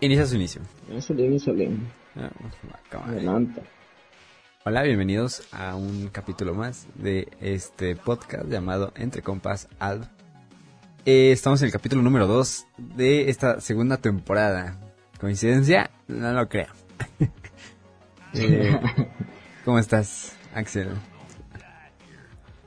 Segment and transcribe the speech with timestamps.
[0.00, 0.62] Inicia su inicio.
[2.14, 2.30] Ah.
[3.04, 3.62] Adelante.
[4.64, 10.04] Hola, bienvenidos a un capítulo más de este podcast llamado Entre Compas Alb.
[11.04, 12.66] Eh, estamos en el capítulo número 2
[12.96, 14.78] de esta segunda temporada.
[15.18, 15.90] ¿Coincidencia?
[16.06, 16.68] No lo creo.
[18.34, 18.78] Eh,
[19.64, 20.90] ¿Cómo estás, Axel?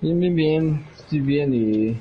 [0.02, 0.86] Bien, bien, bien.
[0.98, 1.98] Estoy bien y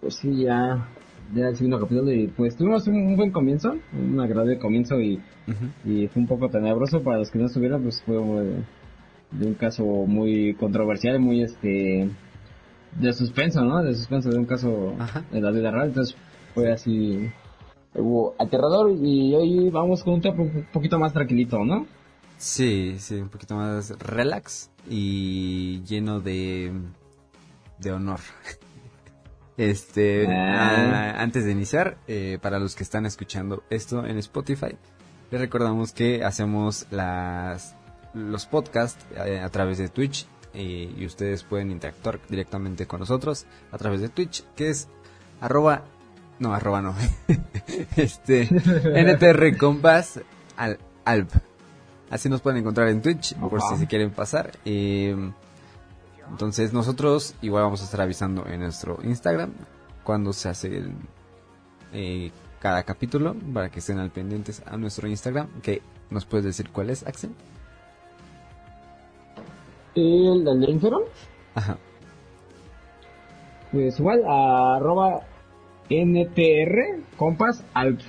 [0.00, 0.88] pues sí, ya,
[1.34, 5.20] ya el segundo capítulo y pues tuvimos un, un buen comienzo, un agradable comienzo y,
[5.84, 8.62] y fue un poco tenebroso para los que no estuvieron, pues fue eh,
[9.32, 12.08] de un caso muy controversial, muy este
[12.98, 13.82] de suspenso, ¿no?
[13.82, 15.24] De suspenso, de un caso Ajá.
[15.30, 16.16] de la vida real, entonces
[16.54, 17.30] fue así
[17.94, 21.86] hubo aterrador y hoy vamos con un tema un poquito más tranquilito, ¿no?
[22.36, 26.72] Sí, sí, un poquito más relax y lleno de,
[27.78, 28.20] de honor.
[29.58, 31.20] Este, Ah.
[31.20, 34.76] antes de iniciar, eh, para los que están escuchando esto en Spotify,
[35.30, 37.74] les recordamos que hacemos las,
[38.14, 43.46] los podcasts eh, a través de Twitch eh, y ustedes pueden interactuar directamente con nosotros
[43.72, 44.88] a través de Twitch, que es
[45.40, 45.82] arroba,
[46.38, 46.94] no, arroba no,
[47.96, 50.20] este, NTR Compas
[50.56, 51.30] al, Alp.
[52.10, 54.52] Así nos pueden encontrar en Twitch, por si se quieren pasar.
[54.64, 55.14] Eh,
[56.30, 59.52] entonces nosotros igual vamos a estar avisando en nuestro Instagram
[60.04, 60.92] cuando se hace el,
[61.92, 65.48] eh, cada capítulo para que estén al pendientes a nuestro Instagram.
[65.62, 67.30] Que nos puedes decir cuál es, Axel.
[69.94, 70.80] El del
[71.54, 71.76] Ajá.
[73.72, 75.20] Pues igual, arroba
[75.90, 78.00] NTR Compas Alp.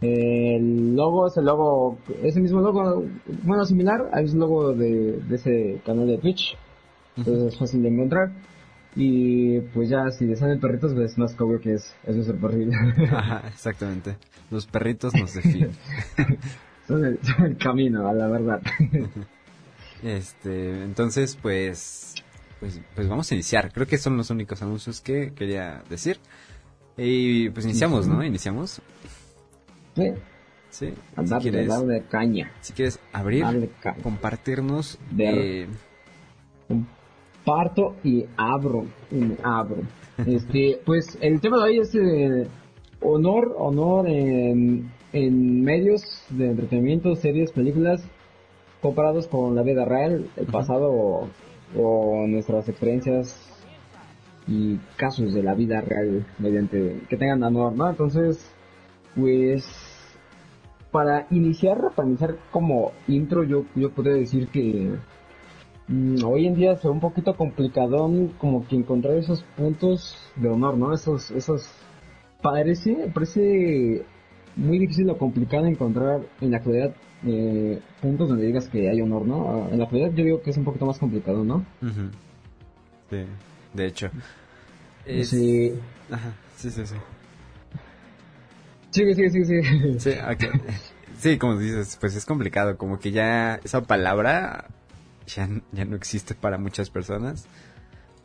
[0.00, 3.04] El logo es el logo, ese mismo logo,
[3.42, 6.56] bueno, similar, es el logo de, de ese canal de Twitch.
[7.18, 8.30] Entonces es fácil de encontrar.
[8.96, 12.16] Y pues ya, si les salen perritos, pues es más que obvio que es, es
[12.16, 12.72] nuestro perrito.
[13.14, 14.16] Ajá, exactamente.
[14.50, 15.70] Los perritos nos definen.
[16.88, 18.62] son, el, son el camino, a la verdad.
[20.02, 22.14] Este, entonces, pues,
[22.60, 23.72] pues, pues vamos a iniciar.
[23.72, 26.18] Creo que son los únicos anuncios que quería decir.
[26.96, 28.24] Y pues iniciamos, ¿no?
[28.24, 28.80] Iniciamos.
[29.94, 30.12] Sí,
[30.70, 30.92] Sí.
[31.16, 32.50] a Si darle, quieres, darle caña.
[32.60, 34.02] si quieres abrir, Darle caña.
[34.02, 34.98] compartirnos.
[35.10, 35.34] Ver.
[35.38, 35.68] eh,
[37.48, 39.78] parto y abro y abro.
[40.26, 42.46] Este pues el tema de hoy es eh,
[43.00, 48.06] honor honor en, en medios de entretenimiento series películas
[48.82, 51.28] comparados con la vida real el pasado o,
[51.74, 53.34] o nuestras experiencias
[54.46, 58.54] y casos de la vida real mediante que tengan honor no entonces
[59.16, 59.64] pues
[60.90, 64.98] para iniciar para iniciar como intro yo yo podría decir que
[65.88, 70.48] Mm, hoy en día se ve un poquito complicadón como que encontrar esos puntos de
[70.48, 70.92] honor, ¿no?
[70.92, 71.66] Esos, esos,
[72.42, 74.04] parece, parece
[74.56, 76.94] muy difícil o complicado encontrar en la actualidad
[77.26, 79.68] eh, puntos donde digas que hay honor, ¿no?
[79.70, 81.64] En la actualidad yo digo que es un poquito más complicado, ¿no?
[81.82, 82.10] ujú.
[83.10, 83.24] Sí,
[83.72, 84.10] de hecho.
[85.06, 85.72] Es- Sí,
[86.10, 86.94] Ajá, sí, sí, sí.
[88.90, 90.00] sigue, sigue, sigue, sigue.
[90.00, 90.60] Sí, ok.
[91.18, 94.66] Sí, como dices, pues es complicado, como que ya esa palabra
[95.28, 97.46] ya, ya no existe para muchas personas.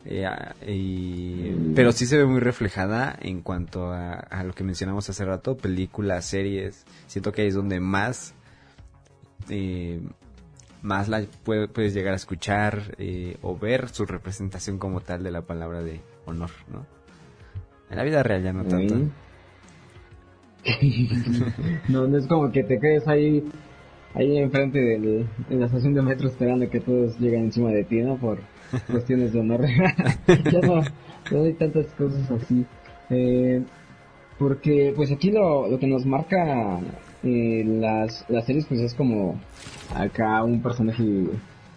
[0.06, 0.28] Eh,
[0.66, 5.24] y- pero sí se ve muy reflejada en cuanto a, a lo que mencionamos hace
[5.24, 6.84] rato, películas, series.
[7.06, 8.34] Siento que ahí es donde más,
[9.48, 10.00] eh,
[10.82, 15.30] más la puede- puedes llegar a escuchar eh, o ver su representación como tal de
[15.30, 16.84] la palabra de honor, ¿no?
[17.88, 18.94] En la vida real ya no tanto.
[21.88, 23.42] no, no es como que te quedes ahí,
[24.14, 28.00] ahí enfrente del, en la estación de metro esperando que todos lleguen encima de ti,
[28.00, 28.16] ¿no?
[28.16, 28.40] Por
[28.90, 29.62] cuestiones de honor.
[30.52, 30.82] ya no,
[31.30, 32.64] no hay tantas cosas así.
[33.10, 33.62] Eh,
[34.38, 36.80] porque, pues aquí lo, lo que nos marca
[37.22, 39.38] eh, las, las series, pues es como
[39.94, 41.04] acá un personaje,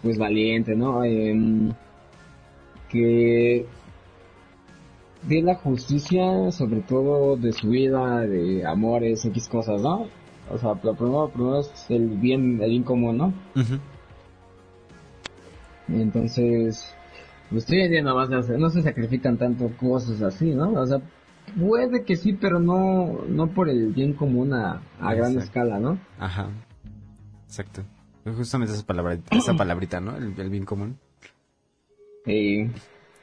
[0.02, 1.04] pues valiente, ¿no?
[1.04, 1.72] Em,
[2.88, 3.66] que
[5.22, 10.06] de la justicia, sobre todo de su vida, de amores, X cosas, ¿no?
[10.50, 13.26] O sea, lo primero, primero es el bien, el bien común, ¿no?
[13.54, 13.78] Ujú.
[15.88, 16.94] Entonces,
[17.50, 17.66] pues
[18.02, 20.72] más no se, sacrifican tanto cosas así, ¿no?
[20.72, 21.00] O sea,
[21.58, 25.98] puede que sí, pero no, no por el bien común a, a gran escala, ¿no?
[26.18, 26.50] Ajá.
[27.46, 27.82] Exacto.
[28.36, 30.16] Justamente esa palabrita, esa palabrita, ¿no?
[30.16, 30.98] El, el bien común.
[32.26, 32.70] Eh,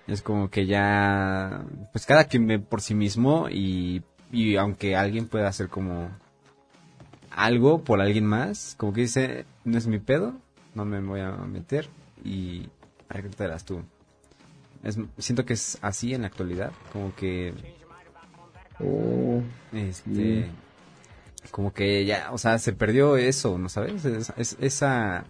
[0.08, 4.02] Es como que ya, pues cada quien ve por sí mismo y,
[4.32, 6.10] y aunque alguien pueda hacer como
[7.36, 10.34] algo por alguien más, como que dice, no es mi pedo,
[10.74, 11.90] no me voy a meter
[12.24, 12.70] y
[13.10, 13.84] arréglatelas tú.
[14.84, 17.54] Es, siento que es así en la actualidad, como que
[18.80, 19.42] oh,
[19.74, 20.50] este
[21.52, 24.06] como que ya, o sea, se perdió eso, ¿no sabes?
[24.06, 25.26] Es, esa,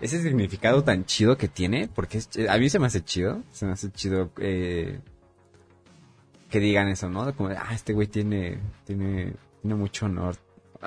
[0.00, 3.72] ese significado tan chido que tiene, porque a mí se me hace chido, se me
[3.72, 5.00] hace chido eh,
[6.50, 7.34] que digan eso, ¿no?
[7.34, 10.36] Como, ah, este güey tiene, tiene, tiene mucho honor.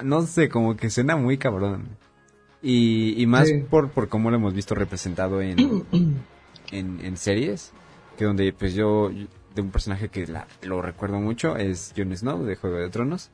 [0.04, 1.88] No sé, como que suena muy cabrón.
[2.62, 5.86] Y, y más por, por cómo lo hemos visto representado en,
[6.72, 7.72] en, en series,
[8.18, 9.10] que donde pues yo,
[9.56, 13.30] de un personaje que la, lo recuerdo mucho, es Jon Snow de Juego de Tronos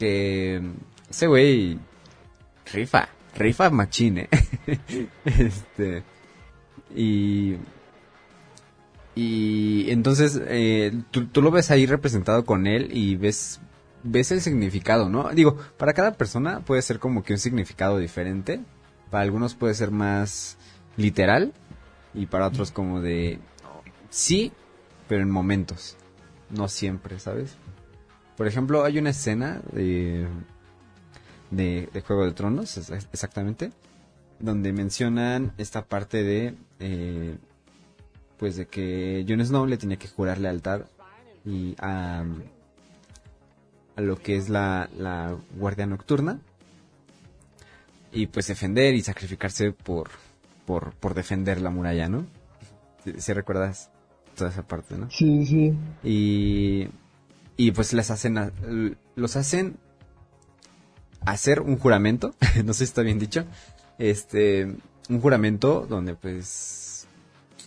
[0.00, 0.62] que
[1.10, 1.78] ese güey
[2.72, 4.28] rifa, rifa machine.
[5.24, 6.02] este
[6.96, 7.56] y
[9.14, 13.60] y entonces eh, tú, tú, lo ves ahí representado con él y ves
[14.02, 15.30] ves el significado, ¿no?
[15.30, 18.60] Digo, para cada persona puede ser como que un significado diferente.
[19.10, 20.56] Para algunos puede ser más
[20.96, 21.52] literal
[22.14, 23.38] y para otros como de
[24.08, 24.52] sí,
[25.08, 25.96] pero en momentos,
[26.50, 27.56] no siempre, ¿sabes?
[28.36, 30.26] Por ejemplo, hay una escena de,
[31.50, 32.78] de, Juego de Tronos,
[33.12, 33.72] exactamente,
[34.38, 37.36] donde mencionan esta parte de, eh,
[38.38, 40.82] pues de que Jon Snow le tenía que jurar lealtad
[41.44, 42.24] y a,
[43.96, 46.40] a lo que es la, la guardia nocturna
[48.12, 50.10] y pues defender y sacrificarse por,
[50.66, 52.26] por, por defender la muralla, ¿no?
[53.18, 53.90] Si recuerdas
[54.36, 55.10] toda esa parte, ¿no?
[55.10, 55.74] Sí, sí.
[56.02, 56.88] Y
[57.60, 58.38] y pues les hacen,
[59.16, 59.76] los hacen
[61.26, 62.34] hacer un juramento,
[62.64, 63.44] no sé si está bien dicho,
[63.98, 64.64] este,
[65.10, 67.06] un juramento donde pues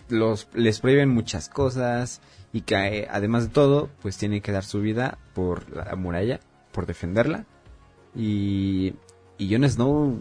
[0.09, 2.21] los, les prohíben muchas cosas
[2.53, 6.39] y que además de todo pues tienen que dar su vida por la muralla,
[6.71, 7.45] por defenderla
[8.15, 8.93] y,
[9.37, 10.19] y Jon Snow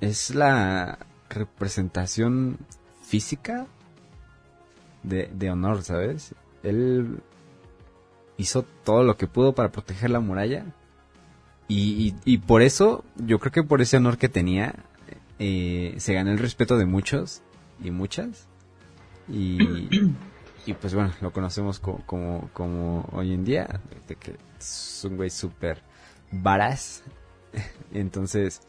[0.00, 0.98] es la
[1.28, 2.58] representación
[3.02, 3.66] física
[5.02, 6.34] de, de honor, ¿sabes?
[6.62, 7.20] Él
[8.36, 10.64] hizo todo lo que pudo para proteger la muralla.
[11.66, 14.74] Y, y, por eso, yo creo que por ese honor que tenía,
[15.38, 17.42] eh, se ganó el respeto de muchos
[17.82, 18.46] y muchas.
[19.28, 19.88] Y,
[20.66, 23.80] y pues bueno, lo conocemos como, como, hoy en día,
[24.58, 25.82] es un güey súper
[26.30, 27.02] varaz.
[27.92, 28.62] Entonces,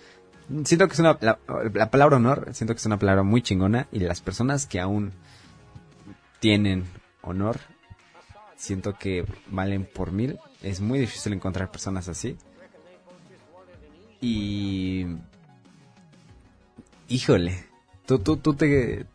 [0.64, 1.40] siento que es una, la,
[1.74, 5.14] la, palabra honor, siento que es una palabra muy chingona y las personas que aún
[6.40, 6.86] tienen
[7.22, 7.60] honor
[8.56, 10.40] siento que valen por mil.
[10.62, 12.38] Es muy difícil encontrar personas así.
[14.22, 15.06] Y...
[17.08, 17.64] Híjole,
[18.08, 19.06] tú, tú, tú, te,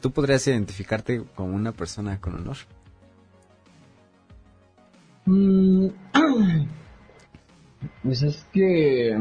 [0.00, 2.56] tú podrías identificarte como una persona con honor.
[5.26, 5.88] Mm,
[8.02, 9.16] pues es que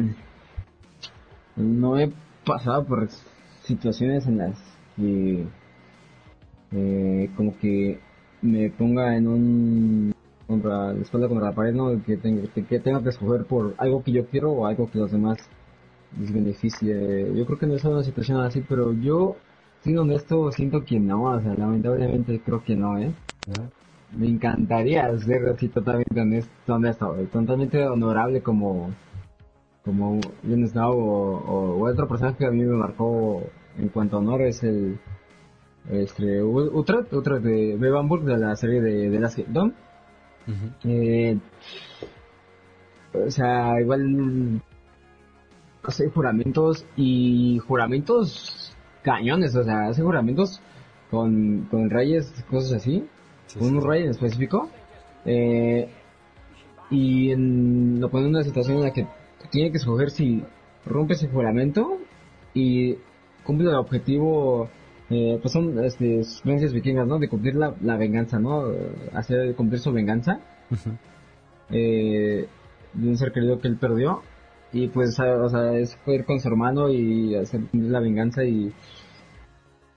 [1.55, 2.11] no he
[2.45, 3.09] pasado por
[3.63, 4.57] situaciones en las
[4.95, 5.45] que
[6.71, 7.99] eh, como que
[8.41, 10.15] me ponga en un
[10.47, 12.03] contra la espalda contra la pared, ¿no?
[12.03, 15.11] Que, tenga, que tenga que escoger por algo que yo quiero o algo que los
[15.11, 15.37] demás
[16.19, 17.31] les beneficie.
[17.35, 19.35] Yo creo que no es una situación así, pero yo,
[19.81, 23.13] siendo honesto, siento que no, o sea, lamentablemente creo que no, ¿eh?
[24.11, 28.91] Me encantaría ser así totalmente honesto, honesto totalmente honorable como
[29.83, 33.41] como Jon Snow o, o, otro personaje que a mí me marcó
[33.77, 34.99] en cuanto a honor es el
[35.89, 39.71] este, Utrecht, Utrecht de Bevanburg de la serie de, de Last Kingdom.
[40.83, 41.37] eh,
[43.13, 44.61] o sea, igual
[45.83, 48.75] hace juramentos y juramentos
[49.09, 50.61] cañones, o sea, hace juramentos
[51.09, 53.03] con, con reyes, cosas así,
[53.57, 54.69] con un rey en específico.
[55.25, 55.89] Eh,
[56.91, 59.07] y en, lo pone en una situación en la que
[59.51, 60.43] tiene que escoger si
[60.85, 61.97] rompe ese juramento
[62.53, 62.95] y
[63.43, 64.69] cumple el objetivo
[65.09, 67.17] eh, pues son este, creencias vikingas, ¿no?
[67.17, 68.65] De cumplir la, la venganza, ¿no?
[69.13, 70.39] Hacer cumplir su venganza
[71.71, 72.47] eh,
[72.93, 74.21] de un ser querido que él perdió.
[74.71, 78.71] Y pues, o sea, es ir con su hermano y hacer cumplir la venganza y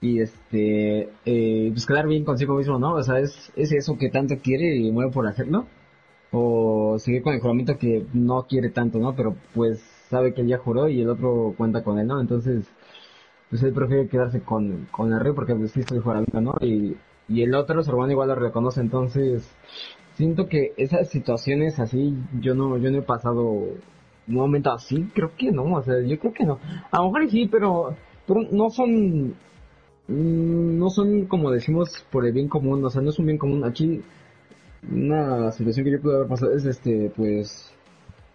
[0.03, 2.95] y este eh, pues quedar bien consigo mismo, ¿no?
[2.95, 5.65] O sea, es, es eso que tanto quiere y muere por hacerlo.
[6.31, 9.15] O seguir con el juramento que no quiere tanto, ¿no?
[9.15, 9.79] Pero pues
[10.09, 12.19] sabe que él ya juró y el otro cuenta con él, ¿no?
[12.19, 12.67] Entonces,
[13.49, 16.55] pues él prefiere quedarse con, con el rey porque pues sí estoy fuera ¿no?
[16.61, 16.97] Y,
[17.29, 19.49] y el otro, su hermano igual lo reconoce, entonces
[20.15, 25.31] siento que esas situaciones así, yo no, yo no he pasado un momento así, creo
[25.37, 26.59] que no, o sea, yo creo que no.
[26.91, 27.95] A lo mejor sí, pero,
[28.51, 29.35] no son,
[30.07, 33.63] no son como decimos por el bien común, o sea, no es un bien común.
[33.63, 34.01] Aquí,
[34.91, 37.73] una situación que yo pude haber pasado es este, pues,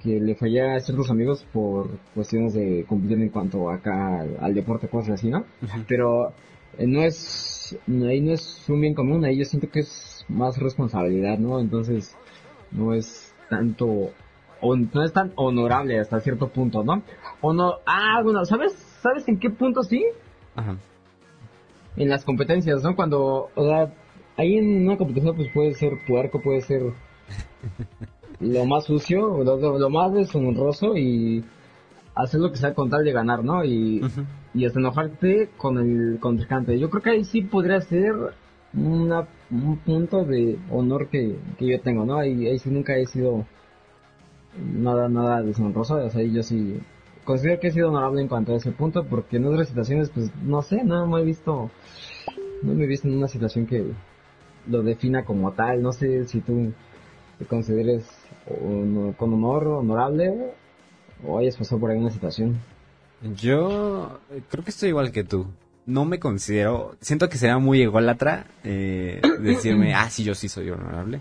[0.03, 4.89] que le fallé a ciertos amigos por cuestiones de cumplir en cuanto acá al, deporte,
[4.89, 5.45] cosas así, ¿no?
[5.87, 6.33] Pero
[6.79, 10.59] eh, no es, ahí no es un bien común, ahí yo siento que es más
[10.59, 11.61] responsabilidad, ¿no?
[11.61, 12.17] Entonces,
[12.71, 14.13] no es tanto
[14.61, 17.03] o no es tan honorable hasta cierto punto, ¿no?
[17.41, 18.73] O no, ah, bueno, ¿sabes?
[19.03, 20.05] ¿Sabes en qué punto sí?
[20.57, 20.77] Ajá.
[21.97, 22.95] En las competencias, ¿no?
[22.95, 23.93] Cuando, o sea,
[24.37, 26.83] ahí en una competición pues puede ser puerco, puede ser
[28.41, 31.45] lo más sucio, lo, lo más deshonroso y
[32.15, 33.65] hacer lo que sea con tal de ganar, ¿no?
[33.65, 34.01] Y,
[34.55, 36.79] y hasta enojarte con el contrincante.
[36.79, 38.15] Yo creo que ahí sí podría ser
[38.75, 42.19] una, un punto de honor que, que yo tengo, ¿no?
[42.19, 43.47] Ahí, ahí sí nunca he sido
[44.57, 46.81] nada, nada deshonroso, o sea, yo sí
[47.29, 50.35] considero que he sido honorable en cuanto a ese punto, porque en otras situaciones, pues,
[50.45, 51.71] no sé, no me he visto,
[52.63, 53.85] no me he visto en una situación que
[54.67, 56.73] lo defina como tal, no sé si tú
[57.39, 58.09] te consideres
[58.47, 60.55] con honor, honorable,
[61.23, 62.59] o hayas pasado por alguna situación.
[63.37, 65.49] Yo creo que estoy igual que tú.
[65.85, 70.71] No me considero, siento que sería muy ególatra eh, decirme, ah, sí, yo sí soy
[70.71, 71.21] honorable.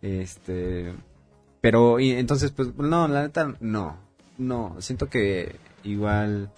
[0.00, 0.94] Este,
[1.60, 4.05] pero y, entonces, pues, no, la neta, no,
[4.38, 6.50] no, siento que igual,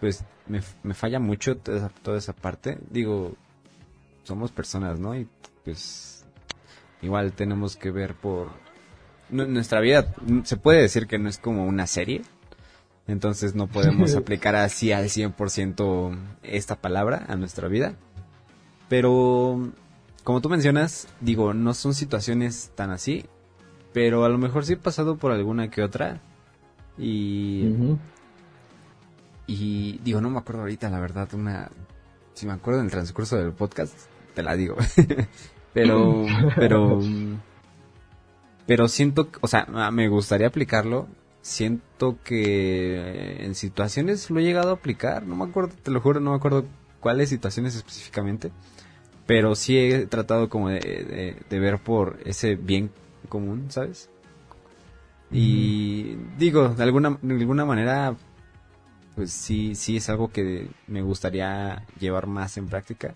[0.00, 2.78] pues, me, me falla mucho toda esa, toda esa parte.
[2.90, 3.34] Digo,
[4.24, 5.14] somos personas, ¿no?
[5.14, 5.28] Y
[5.64, 6.24] pues,
[7.02, 8.50] igual tenemos que ver por
[9.28, 12.22] nuestra vida se puede decir que no es como una serie.
[13.06, 17.94] Entonces no podemos aplicar así al 100% esta palabra a nuestra vida.
[18.88, 19.72] Pero,
[20.24, 23.26] como tú mencionas, digo, no son situaciones tan así.
[23.92, 26.20] Pero a lo mejor sí he pasado por alguna que otra.
[26.98, 27.96] Y...
[29.46, 31.70] Y digo, no me acuerdo ahorita, la verdad, una...
[32.34, 33.94] Si me acuerdo en el transcurso del podcast,
[34.34, 34.76] te la digo.
[35.72, 36.26] pero...
[36.56, 37.00] pero...
[38.66, 41.06] Pero siento, o sea, me gustaría aplicarlo.
[41.40, 45.24] Siento que en situaciones lo he llegado a aplicar.
[45.24, 46.64] No me acuerdo, te lo juro, no me acuerdo
[46.98, 48.50] cuáles situaciones específicamente.
[49.26, 52.90] Pero sí he tratado como de, ver por ese bien
[53.28, 54.10] común, ¿sabes?
[55.30, 58.16] Y digo, de alguna, de alguna manera,
[59.14, 63.14] pues sí, sí es algo que me gustaría llevar más en práctica.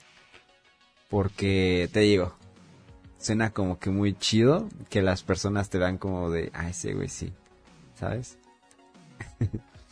[1.08, 2.34] Porque te digo,
[3.18, 7.08] suena como que muy chido que las personas te dan como de, ah, ese güey
[7.08, 7.32] sí,
[7.94, 8.38] ¿sabes?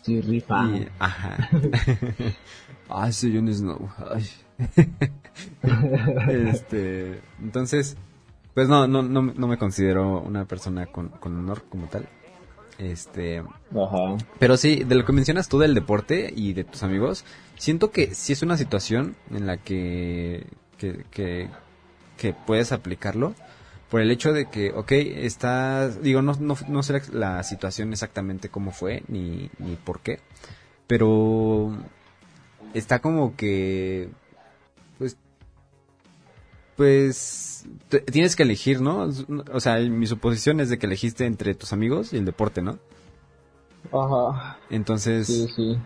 [0.02, 0.66] Sí, rifa.
[0.98, 1.50] ajá.
[2.88, 3.90] ah, ese Jon Snow.
[4.10, 4.28] Ay.
[6.28, 7.96] este, entonces,
[8.58, 12.08] pues no, no, no, no me considero una persona con, con honor como tal.
[12.78, 14.16] Este, Ajá.
[14.38, 17.24] pero sí, de lo que mencionas tú del deporte y de tus amigos,
[17.56, 20.46] siento que sí es una situación en la que,
[20.76, 21.48] que, que
[22.18, 23.34] que puedes aplicarlo
[23.88, 28.50] por el hecho de que, ok, está, digo, no, no, no sé la, situación exactamente
[28.50, 30.20] cómo fue ni, ni por qué,
[30.86, 31.72] pero
[32.74, 34.10] está como que,
[36.78, 37.66] pues,
[38.10, 39.08] tienes que elegir, ¿no?
[39.52, 42.78] O sea, mi suposición es de que elegiste entre tus amigos y el deporte, ¿no?
[43.92, 44.58] Ajá.
[44.70, 45.76] Entonces, sí, sí.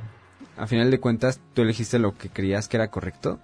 [0.59, 3.41] a final de cuentas, tú elegiste lo que creías que era correcto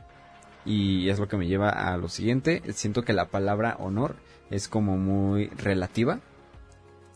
[0.67, 2.63] y es lo que me lleva a lo siguiente.
[2.75, 4.17] Siento que la palabra honor
[4.51, 6.21] es como muy relativa.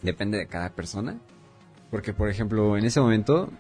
[0.01, 1.19] Depende de cada persona.
[1.91, 3.51] Porque, por ejemplo, en ese momento,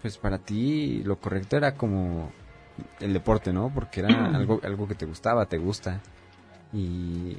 [0.00, 2.32] pues para ti lo correcto era como
[3.00, 3.70] el deporte, ¿no?
[3.74, 6.00] Porque era algo, algo que te gustaba, te gusta.
[6.72, 7.38] Y,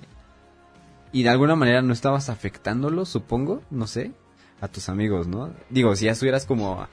[1.11, 4.11] y de alguna manera no estabas afectándolo, supongo, no sé,
[4.61, 5.51] a tus amigos, ¿no?
[5.69, 6.87] Digo, si ya estuvieras como,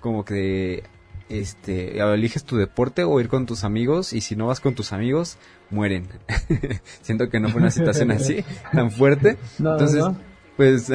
[0.00, 0.84] como que
[1.30, 4.92] este, eliges tu deporte o ir con tus amigos y si no vas con tus
[4.92, 5.38] amigos,
[5.70, 6.08] mueren.
[7.02, 9.38] Siento que no fue una situación así, tan fuerte.
[9.58, 10.04] entonces,
[10.56, 10.88] pues,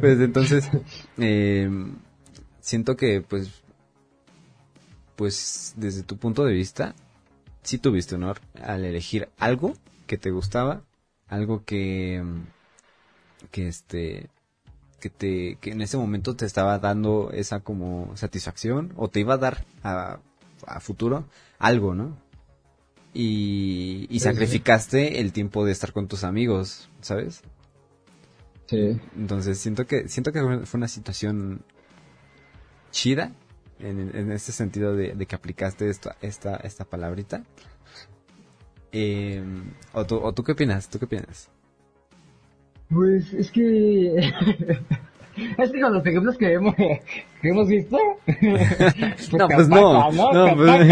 [0.00, 0.70] pues entonces,
[1.18, 1.68] eh,
[2.60, 3.62] siento que pues,
[5.16, 6.94] pues desde tu punto de vista,
[7.62, 9.74] sí tuviste honor al elegir algo
[10.06, 10.82] que te gustaba,
[11.26, 12.22] algo que,
[13.50, 14.28] que este,
[15.00, 19.34] que te que en ese momento te estaba dando esa como satisfacción o te iba
[19.34, 20.20] a dar a,
[20.80, 21.24] futuro
[21.58, 22.16] algo, ¿no?
[23.14, 27.42] Y, y sacrificaste el tiempo de estar con tus amigos, ¿sabes?
[28.66, 29.00] Sí.
[29.16, 31.62] Entonces siento que siento que fue una situación
[32.90, 33.32] chida
[33.80, 37.42] en, en este sentido de, que aplicaste esta esta esta palabrita.
[38.92, 39.42] Eh,
[39.92, 40.88] ¿o, tú, ¿O tú qué opinas?
[40.88, 41.50] ¿Tú qué opinas?
[42.88, 44.16] Pues es que.
[45.58, 47.02] es que con los ejemplos que hemos, que
[47.42, 47.98] hemos visto.
[48.24, 50.10] pues no, pues no.
[50.12, 50.88] No, no, pues,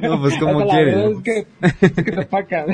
[0.02, 0.96] no, pues como quieres.
[0.96, 2.66] Es que, es que te pacan.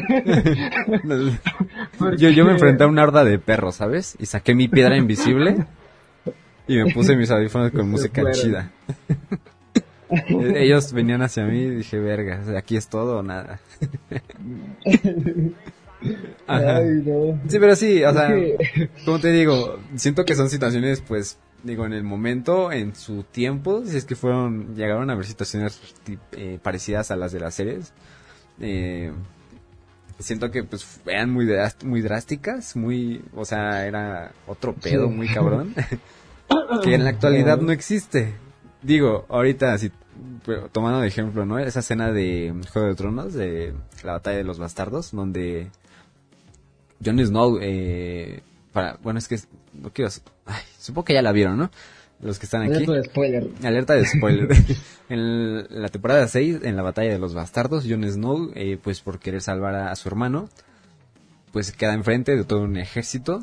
[2.19, 4.17] yo, yo me enfrenté a una horda de perros, ¿sabes?
[4.19, 5.65] Y saqué mi piedra invisible
[6.69, 8.71] y me puse mis audífonos con música chida.
[10.29, 13.59] Ellos venían hacia mí y dije, verga, aquí es todo o nada.
[16.47, 16.77] Ajá.
[16.77, 17.41] Ay, no.
[17.49, 18.33] Sí, pero sí, o sea,
[19.05, 23.83] como te digo, siento que son situaciones, pues, digo, en el momento, en su tiempo,
[23.85, 25.81] si es que fueron, llegaron a haber situaciones
[26.37, 27.93] eh, parecidas a las de las series,
[28.61, 29.11] eh,
[30.21, 31.47] siento que, pues, eran muy,
[32.03, 35.15] drásticas, muy, o sea, era otro pedo Sí.
[35.15, 35.75] muy cabrón,
[36.83, 38.35] que en la actualidad no existe.
[38.83, 39.91] Digo, ahorita, si,
[40.45, 41.59] pero tomando de ejemplo, ¿no?
[41.59, 43.75] Esa escena de Juego de Tronos, de
[44.05, 45.71] la batalla de los bastardos, donde
[47.05, 48.41] Jon Snow, eh,
[48.73, 49.39] para, bueno, es que
[49.75, 50.11] no quiero,
[50.47, 51.71] ay, supongo que ya la vieron, ¿no?
[52.21, 52.75] Los que están aquí.
[52.75, 53.49] Alerta de spoiler.
[53.63, 54.49] Alerta de spoiler.
[55.11, 59.19] en la temporada 6, en la batalla de los bastardos, Jon Snow, eh, pues por
[59.19, 60.49] querer salvar a, a su hermano,
[61.53, 63.43] pues queda enfrente de todo un ejército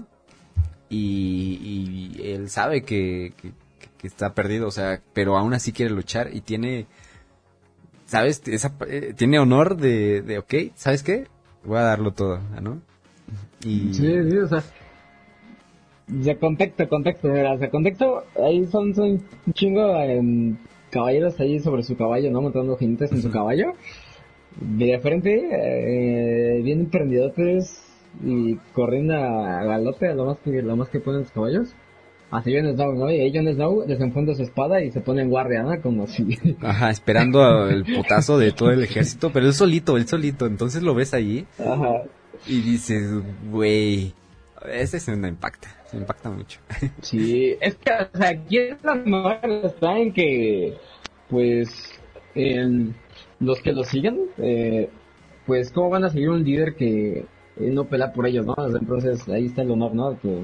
[0.95, 3.51] y, y él sabe que, que-
[3.97, 6.87] que está perdido, o sea, pero aún así quiere luchar y tiene,
[8.05, 8.41] ¿sabes?
[8.47, 11.27] Esa, eh, tiene honor de, de, ok, ¿sabes qué?
[11.63, 12.81] Voy a darlo todo, ¿no?
[13.65, 13.93] Y...
[13.93, 14.61] Sí, sí, o sea.
[16.09, 20.57] Ya contexto, contexto, mira, o sea, contexto, ahí son, son un chingo em,
[20.89, 22.41] caballeros ahí sobre su caballo, ¿no?
[22.41, 23.73] Montando jinetes en su caballo.
[24.59, 25.47] De frente,
[26.57, 27.82] eh, bien emprendidotes
[28.21, 31.73] y corriendo a galope lo más que, lo más que pueden los caballos.
[32.31, 33.11] Hacia Jon Snow, ¿no?
[33.11, 35.79] Y ahí Jon Snow desenfunda su espada y se pone en guardia, ¿no?
[35.81, 36.39] Como si...
[36.61, 40.95] Ajá, esperando el putazo de todo el ejército, pero él solito, él solito, entonces lo
[40.95, 42.03] ves allí Ajá.
[42.47, 43.07] y dices,
[43.51, 44.13] güey,
[44.71, 46.59] esa escena impacta, se impacta mucho.
[47.01, 50.75] Sí, es que, o sea, aquí la madre está en que,
[51.29, 51.69] pues,
[52.33, 52.95] en
[53.39, 54.89] los que lo siguen, eh,
[55.45, 57.25] pues, ¿cómo van a seguir un líder que
[57.57, 58.55] no pela por ellos, no?
[58.67, 60.19] Entonces, ahí está el honor, ¿no?
[60.19, 60.43] Que,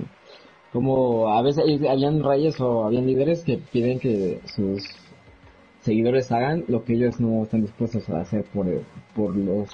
[0.72, 4.84] como a veces habían reyes o habían líderes que piden que sus
[5.82, 8.68] seguidores hagan lo que ellos no están dispuestos a hacer por,
[9.16, 9.70] por los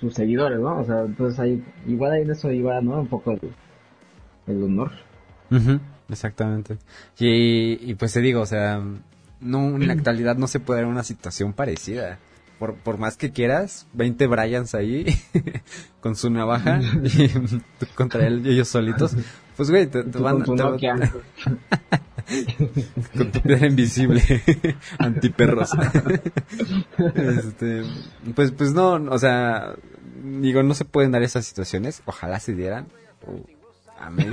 [0.00, 0.80] sus seguidores, ¿no?
[0.80, 3.00] O sea, entonces ahí, igual ahí en eso iba, ¿no?
[3.00, 4.90] Un poco el, honor.
[5.50, 5.78] Ujú,
[6.10, 6.78] exactamente.
[7.18, 8.82] Y, y pues te digo, o sea,
[9.40, 12.18] no, en la actualidad no se puede dar una situación parecida.
[12.64, 15.04] Por, por más que quieras, 20 Bryans ahí
[16.00, 19.14] con su navaja y tú contra él, ellos solitos.
[19.54, 20.94] Pues güey, te, van con tu te- Nokia.
[23.18, 24.22] con tu piedra invisible
[24.98, 25.72] antiperros
[26.96, 27.82] este
[28.34, 29.74] pues pues no o sea
[30.40, 32.86] digo no se pueden dar esas situaciones ojalá se dieran
[34.00, 34.30] amén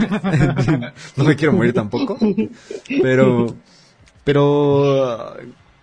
[1.18, 2.18] no me quiero morir tampoco
[3.02, 3.54] pero
[4.24, 5.36] pero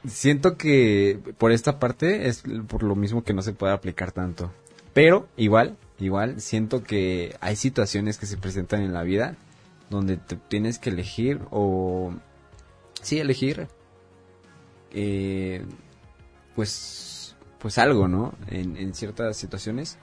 [0.07, 4.53] siento que por esta parte es por lo mismo que no se puede aplicar tanto.
[4.93, 9.37] Pero igual igual siento que hay situaciones que se presentan en la vida
[9.91, 12.13] donde te tienes que elegir o
[13.03, 13.69] sí elegir
[14.93, 15.65] eh,
[16.55, 19.99] pues pues algo no en, en ciertas situaciones.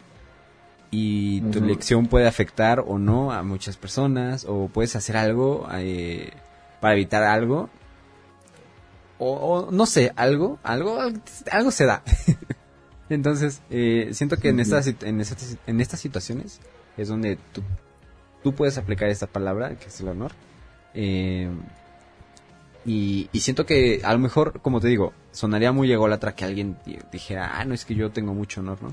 [0.92, 6.32] Y tu elección puede afectar o no a muchas personas o puedes hacer algo eh,
[6.80, 7.70] para evitar algo
[9.20, 10.98] o, o no sé algo algo
[11.52, 12.04] algo se da
[13.10, 16.60] entonces eh, siento que en estas en estas en estas situaciones
[16.98, 17.62] es donde tú
[18.44, 20.32] tú puedes aplicar esta palabra, que es el honor.
[20.94, 21.50] Eh,
[22.86, 26.78] y, y siento que a lo mejor, como te digo, sonaría muy ególatra que alguien
[26.86, 28.90] di- dijera, ah, no es que yo tengo mucho honor, ¿no?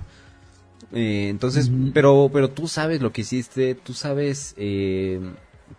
[0.92, 5.20] Eh, entonces, pero, pero tú sabes lo que hiciste, tú sabes eh,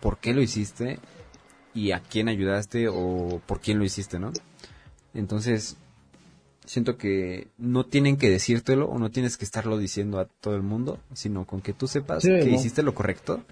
[0.00, 1.00] por qué lo hiciste
[1.74, 4.32] y a quién ayudaste o por quién lo hiciste, ¿no?
[5.12, 5.76] Entonces,
[6.64, 10.62] siento que no tienen que decírtelo o no tienes que estarlo diciendo a todo el
[10.62, 12.54] mundo, sino con que tú sepas Sí, que ¿no?
[12.54, 13.42] hiciste lo correcto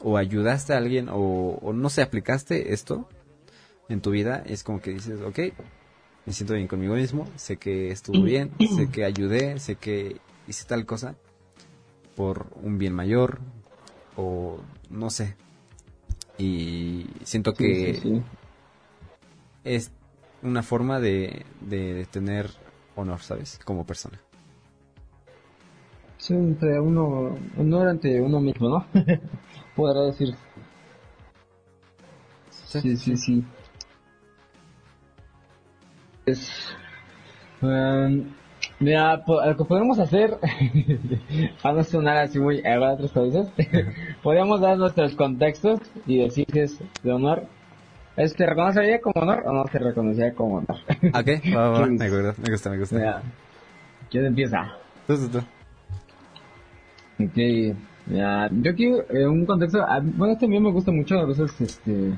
[0.00, 3.08] o ayudaste a alguien o, o no sé, aplicaste esto
[3.88, 5.38] en tu vida, es como que dices, ok,
[6.26, 10.64] me siento bien conmigo mismo, sé que estuvo bien, sé que ayudé, sé que hice
[10.66, 11.14] tal cosa
[12.16, 13.38] por un bien mayor
[14.16, 14.58] o
[14.90, 15.36] no sé.
[16.38, 18.22] Y siento que sí, sí.
[19.64, 19.90] es
[20.42, 22.50] una forma de, de, de tener
[22.94, 23.58] honor, ¿sabes?
[23.64, 24.20] Como persona.
[26.18, 28.86] Sí, entre uno, honor ante uno mismo, ¿no?
[29.76, 30.34] Podrá decir.
[32.50, 33.44] Sí, sí, sí.
[36.26, 36.50] Es,
[37.62, 38.30] em,
[38.80, 40.38] mira, lo que podemos hacer,
[41.62, 43.48] para no sonar así muy a otros países,
[44.22, 47.44] podríamos dar nuestros contextos y decir si es de honor.
[48.16, 50.76] ¿Es te reconocería como honor o no te reconocería como honor?
[51.14, 52.96] Ok, va, va, va, ¿Qué me gusta, me gusta, me gusta.
[52.96, 53.22] Mira,
[54.10, 54.72] ¿quién empieza?
[55.06, 55.38] Tú, tú, tú.
[57.24, 61.18] Ok, ya, yo quiero eh, un contexto, a- bueno, este a mí me gusta mucho,
[61.18, 62.12] a veces, este,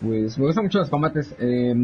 [0.00, 1.74] pues, me gustan mucho los combates, eh,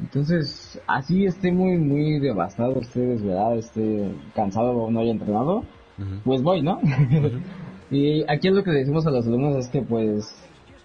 [0.00, 5.64] entonces, así esté muy, muy devastado, esté desvelado, esté cansado o no haya entrenado,
[6.24, 6.80] pues voy, ¿no?
[7.90, 10.32] y aquí es lo que decimos a los alumnos es que pues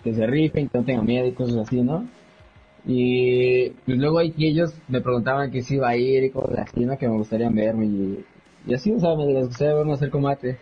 [0.04, 2.08] que se rifen, que no tengan miedo y cosas así, ¿no?
[2.86, 6.68] Y pues luego hay que ellos me preguntaban que si iba a ir y cosas
[6.68, 6.98] así, ¿no?
[6.98, 8.26] Que me gustaría verme y,
[8.68, 10.58] y así, o sea, me les gustaría verme hacer combate.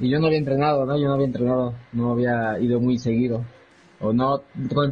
[0.00, 0.98] Y yo no había entrenado, ¿no?
[0.98, 3.44] Yo no había entrenado, no había ido muy seguido.
[4.00, 4.42] O no,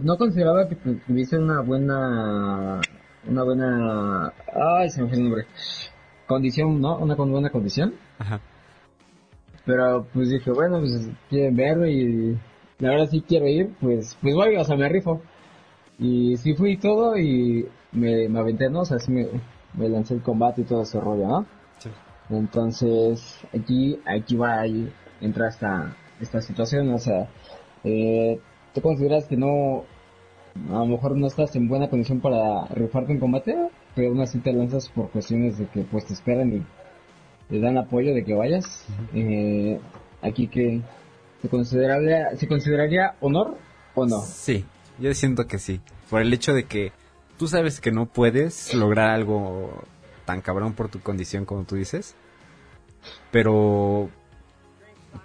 [0.02, 2.80] no consideraba que tuviese una buena,
[3.28, 5.46] una buena, ay, se me fue el nombre.
[6.26, 6.98] Condición, ¿no?
[6.98, 7.94] Una buena condición.
[8.18, 8.40] Ajá.
[9.64, 12.38] Pero pues dije, bueno, pues quieren verme y
[12.78, 15.20] la verdad sí quiero ir, pues, pues voy, o sea, me rifo.
[15.98, 18.80] Y sí fui todo y me, me aventé, ¿no?
[18.80, 19.26] O sea, sí me,
[19.74, 21.46] me lancé el combate y todo ese rollo, ¿no?
[21.78, 21.90] Sí.
[22.30, 27.28] Entonces, aquí, aquí va, ahí entra esta, esta situación, o sea,
[27.84, 28.40] eh,
[28.74, 29.84] ¿tú consideras que no,
[30.70, 33.56] a lo mejor no estás en buena condición para rifarte en combate?
[33.94, 36.62] Pero aún así te lanzas por cuestiones de que pues te esperan y
[37.48, 38.84] te dan apoyo de que vayas.
[39.14, 39.80] eh,
[40.22, 40.80] aquí que
[41.40, 43.56] se consideraría, se consideraría honor
[43.94, 44.20] o no?
[44.20, 44.64] Sí,
[44.98, 45.80] yo siento que sí.
[46.10, 46.92] Por el hecho de que
[47.36, 49.84] tú sabes que no puedes lograr algo
[50.24, 52.14] tan cabrón por tu condición como tú dices.
[53.30, 54.10] Pero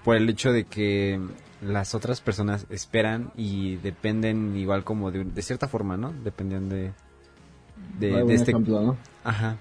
[0.04, 1.20] por el hecho de que
[1.64, 6.12] las otras personas esperan y dependen igual como de, de cierta forma, ¿no?
[6.12, 6.92] Dependen de,
[8.00, 8.52] de, este...
[8.52, 8.98] Ejemplo, ¿no?
[9.24, 9.58] Ajá.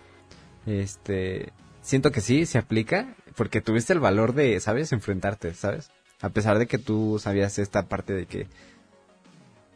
[0.66, 1.52] Este...
[1.80, 4.92] Siento que sí, se aplica porque tuviste el valor de, ¿sabes?
[4.92, 5.90] Enfrentarte, ¿sabes?
[6.20, 8.46] A pesar de que tú sabías esta parte de que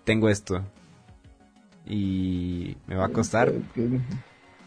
[0.05, 0.63] tengo esto
[1.85, 3.53] y me va a costar,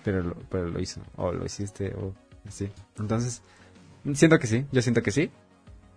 [0.03, 2.13] pero lo, pero lo hizo, o lo hiciste, o
[2.47, 2.69] así.
[2.97, 3.41] Entonces,
[4.13, 5.31] siento que sí, yo siento que sí.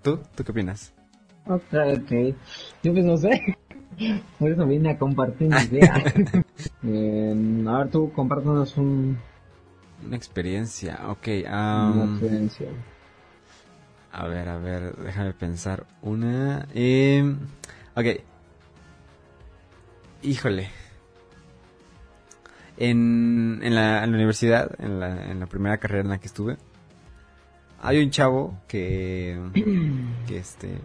[0.03, 0.21] ¿Tú?
[0.35, 0.93] ¿Tú qué opinas?
[1.47, 2.37] Ok, ok.
[2.83, 3.57] Yo pues no sé.
[4.39, 6.03] Por eso vine a compartir mi idea.
[6.85, 9.19] eh, a ver, tú compártanos un...
[10.05, 11.29] Una experiencia, ok.
[11.47, 12.01] Um...
[12.01, 12.69] Una experiencia.
[14.13, 15.87] A ver, a ver, déjame pensar.
[16.03, 16.67] Una...
[16.75, 17.35] Eh...
[17.95, 18.07] Ok.
[20.23, 20.69] Híjole.
[22.77, 26.27] En, en, la, en la universidad, en la, en la primera carrera en la que
[26.27, 26.57] estuve,
[27.81, 29.39] hay un chavo que,
[30.27, 30.79] que este,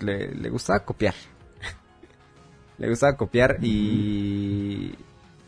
[0.00, 1.14] le, le gustaba copiar.
[2.78, 4.94] le gustaba copiar y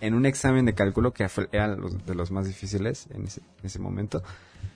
[0.02, 3.78] en un examen de cálculo que era de los más difíciles en ese, en ese
[3.78, 4.22] momento,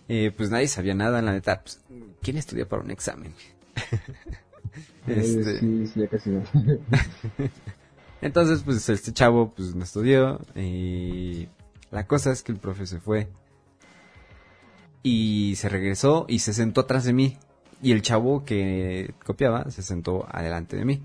[0.09, 1.63] eh, pues nadie sabía nada, en la neta.
[1.63, 1.81] Pues,
[2.23, 3.35] ¿Quién estudia para un examen?
[5.07, 5.59] este...
[5.59, 6.45] Sí, sí, ya casi no.
[8.21, 11.49] Entonces, pues este chavo pues no estudió y
[11.91, 13.29] la cosa es que el profe se fue
[15.03, 17.37] y se regresó y se sentó atrás de mí
[17.83, 21.03] y el chavo que copiaba se sentó adelante de mí.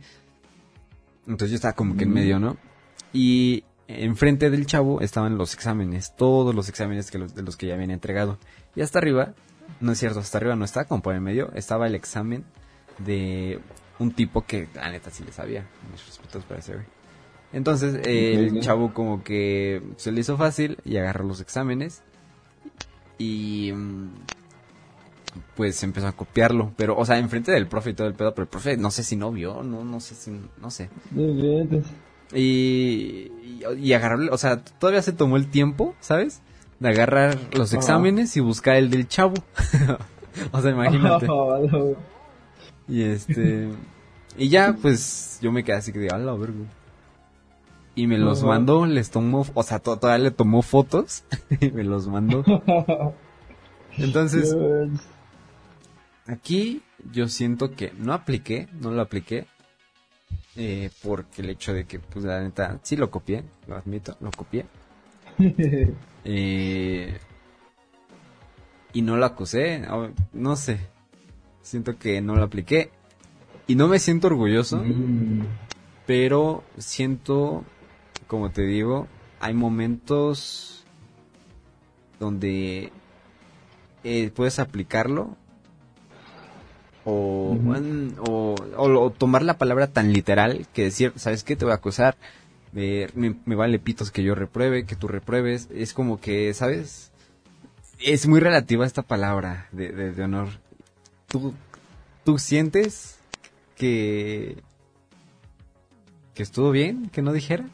[1.27, 2.57] Entonces yo estaba como que en medio, ¿no?
[3.13, 7.67] Y enfrente del chavo estaban los exámenes, todos los exámenes que los, de los que
[7.67, 8.37] ya habían entregado.
[8.75, 9.33] Y hasta arriba,
[9.79, 12.45] no es cierto, hasta arriba no estaba como por en medio, estaba el examen
[12.97, 13.59] de
[13.99, 15.67] un tipo que la neta sí le sabía.
[15.91, 16.85] Mis respetos para ese güey.
[17.53, 22.01] Entonces el chavo como que se le hizo fácil y agarró los exámenes
[23.17, 24.09] y mm,
[25.55, 28.43] pues empezó a copiarlo, pero o sea, enfrente del profe y todo el pedo, pero
[28.43, 30.89] el profe no sé si no vio, no no sé si no sé.
[32.33, 33.31] Y,
[33.77, 36.41] y, agarró, o sea, todavía se tomó el tiempo, ¿sabes?
[36.79, 39.33] De agarrar los exámenes y buscar el del chavo.
[40.51, 41.27] o sea, imagínate.
[42.87, 43.69] y este
[44.37, 46.65] y ya pues yo me quedé así que "A la verga."
[47.95, 51.23] y me los mandó, les tomó, o sea, todavía le tomó fotos
[51.59, 52.43] y me los mandó.
[53.97, 54.55] Entonces,
[56.27, 56.81] aquí
[57.11, 59.47] yo siento que no apliqué, no lo apliqué,
[60.55, 64.31] eh, porque el hecho de que, pues la neta, sí lo copié, lo admito, lo
[64.31, 64.65] copié.
[66.25, 67.19] eh,
[68.93, 69.81] y no lo acusé,
[70.33, 70.79] no sé,
[71.61, 72.91] siento que no lo apliqué.
[73.67, 75.45] Y no me siento orgulloso, mm.
[76.05, 77.63] pero siento
[78.31, 79.09] como te digo,
[79.41, 80.85] hay momentos
[82.17, 82.93] donde
[84.05, 85.35] eh, puedes aplicarlo
[87.05, 87.57] o,
[88.77, 91.55] o, tomar la palabra tan literal que decir, ¿sabes qué?
[91.55, 92.15] Te voy a acusar,
[92.73, 93.07] me,
[93.45, 97.11] vale pitos que yo repruebe, que tú repruebes, es como que, ¿sabes?
[97.99, 100.49] Es muy relativa esta palabra de, de honor.
[101.27, 101.53] ¿Tú,
[102.23, 103.19] ¿Tú sientes
[103.75, 104.57] que,
[106.33, 107.65] que estuvo bien que no dijera?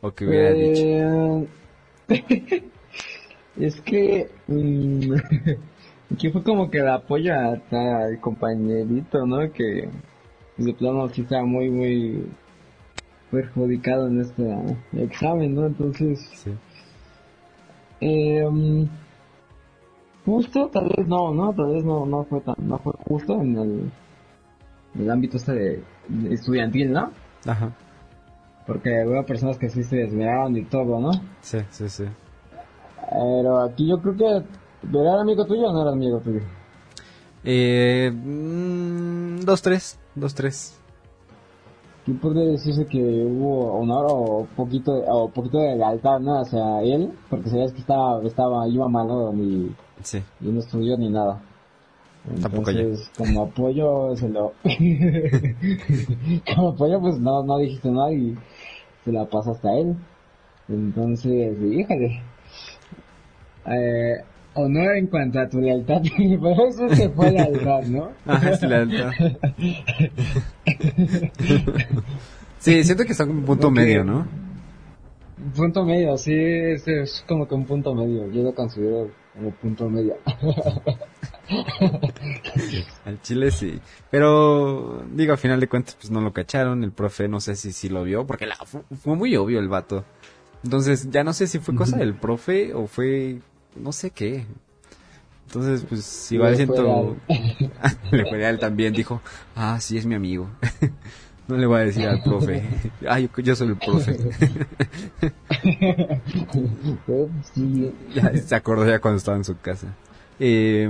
[0.00, 1.46] ¿O que hubiera dicho?
[2.08, 2.64] Eh,
[3.60, 4.30] es que...
[4.48, 5.14] Mm,
[6.18, 9.50] que fue como que el apoyo al compañerito, ¿no?
[9.52, 9.88] Que
[10.56, 12.26] de plano sí estaba muy, muy
[13.30, 15.66] perjudicado en este examen, ¿no?
[15.66, 16.18] Entonces...
[16.34, 16.50] Sí.
[18.00, 18.88] Eh,
[20.24, 21.52] justo, tal vez no, ¿no?
[21.52, 23.90] Tal vez no, no fue tan, no fue justo en el,
[24.94, 27.10] en el ámbito este de, de estudiantil, ¿no?
[27.46, 27.72] Ajá.
[28.66, 31.12] Porque veo personas que sí se desviaron y todo, ¿no?
[31.40, 32.04] Sí, sí, sí.
[33.10, 34.46] Pero aquí yo creo que,
[34.92, 36.40] ¿era amigo tuyo o no era amigo tuyo?
[37.44, 40.76] Eh, mm, dos, tres, dos, tres.
[42.04, 46.40] ¿Quién podría decirse que hubo honor o poquito, o poquito de lealtad, ¿no?
[46.40, 49.32] Hacia él, porque sabías que estaba, estaba, iba mal, ¿no?
[49.32, 50.22] Ni, Sí.
[50.40, 51.40] y no estudió ni nada.
[52.40, 52.80] Tampoco yo.
[52.80, 54.52] Entonces, como apoyo, se lo...
[56.54, 58.36] como apoyo, pues no, no dijiste nada y
[59.04, 59.96] se la pasaste a él.
[60.68, 62.22] Entonces, híjole.
[63.66, 64.24] Eh,
[64.60, 68.10] honor en cuanto a tu lealtad, pero eso se fue lealtad, ¿no?
[68.26, 69.10] Ajá, es lealtad.
[72.58, 74.26] sí, siento que está como un punto medio, ¿no?
[75.56, 78.30] Punto medio, sí, es, es como que un punto medio.
[78.30, 80.16] Yo lo considero como punto medio.
[83.06, 83.80] Al chile sí.
[84.10, 86.84] Pero, digo, a final de cuentas, pues no lo cacharon.
[86.84, 89.68] El profe no sé si sí lo vio, porque la, fu- fue, muy obvio el
[89.68, 90.04] vato.
[90.62, 93.38] Entonces, ya no sé si fue cosa del profe o fue
[93.76, 94.46] no sé qué.
[95.46, 97.16] Entonces, pues igual Le siento...
[98.12, 99.20] Le fue a él también, dijo,
[99.56, 100.48] ah, sí, es mi amigo.
[101.48, 102.62] no le voy a decir al profe.
[103.08, 104.16] ah, yo, yo soy el profe.
[108.14, 109.88] Ya se acordó ya cuando estaba en su casa.
[110.38, 110.88] Eh,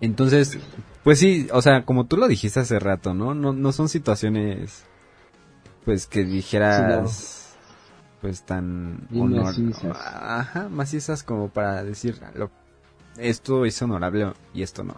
[0.00, 0.58] entonces,
[1.02, 3.34] pues sí, o sea, como tú lo dijiste hace rato, ¿no?
[3.34, 4.84] No, no son situaciones,
[5.84, 7.45] pues que dijeras,
[8.20, 9.96] pues tan honor- macizas.
[9.96, 12.50] Ajá, macizas como para decir, lo,
[13.18, 14.94] esto es honorable y esto no.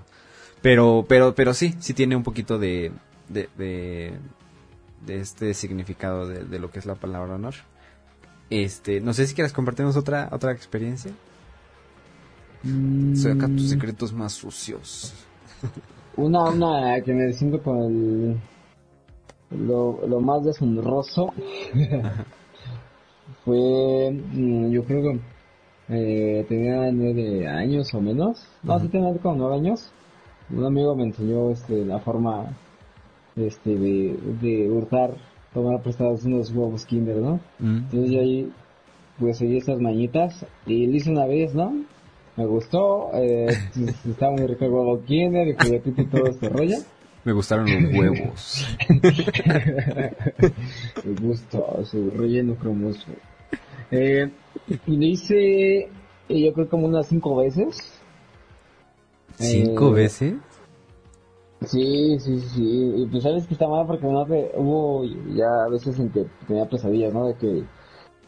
[0.62, 2.92] Pero, pero, pero sí, sí tiene un poquito de,
[3.28, 4.12] de, de,
[5.06, 7.54] de este significado de, de lo que es la palabra honor.
[8.50, 11.12] Este, no sé si quieres compartirnos otra, otra experiencia.
[12.62, 15.14] Mm, Saca tus secretos más sucios.
[16.16, 18.36] Una, una que me siento con el,
[19.68, 21.32] lo, lo más deshonroso
[23.48, 25.20] fue, mm, yo creo que
[25.88, 29.90] eh, tenía nueve años o menos, no, sí tenía como nueve años.
[30.50, 32.54] Un amigo me enseñó este, la forma
[33.36, 35.14] este, de, de hurtar,
[35.54, 37.40] tomar prestados unos huevos Kinder, ¿no?
[37.58, 37.76] Mm.
[37.78, 38.52] Entonces yo ahí
[39.18, 41.72] pues seguí esas mañitas y lo hice una vez, ¿no?
[42.36, 43.46] Me gustó, eh,
[44.10, 46.76] estaba muy rico el huevo Kinder, el juguetito y todo este rollo.
[47.24, 48.66] Me gustaron los huevos.
[51.04, 53.06] Me gustó su relleno cremoso.
[53.90, 54.30] Eh,
[54.86, 55.90] y lo hice, eh,
[56.28, 57.78] yo creo como unas cinco veces.
[59.38, 60.34] ¿Cinco Eh, veces?
[61.66, 62.92] Sí, sí, sí.
[62.96, 66.26] Y pues sabes que está mal porque no te, hubo ya a veces en que
[66.46, 67.26] tenía pesadillas, ¿no?
[67.26, 67.64] De que,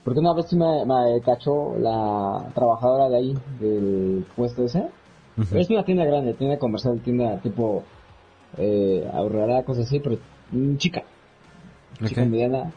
[0.05, 4.89] porque una vez sí me, me cachó la trabajadora de ahí, del puesto ese.
[5.37, 5.57] Ujú.
[5.59, 7.85] Es una tienda grande, tienda comercial, tienda tipo,
[8.59, 10.19] eh, ahorrará, cosas así, pero
[10.51, 11.05] mm, chica,
[12.05, 12.73] chica mediana.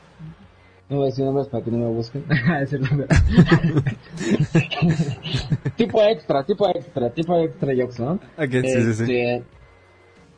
[0.89, 2.25] No voy a decir nombres para que no me busquen.
[2.61, 3.07] Es el nombre.
[5.77, 8.13] tipo extra, tipo extra, tipo extra jokes, ¿no?
[8.37, 9.03] Ok, sí, sí, sí.
[9.03, 9.43] Este,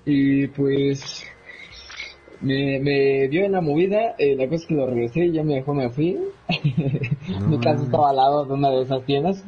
[0.06, 1.26] Y pues
[2.42, 5.44] me, me dio en la movida, eh, la cosa es que lo regresé y ya
[5.44, 6.18] me dejó, me fui.
[7.48, 9.44] Mi casa estaba al lado de una de esas tiendas.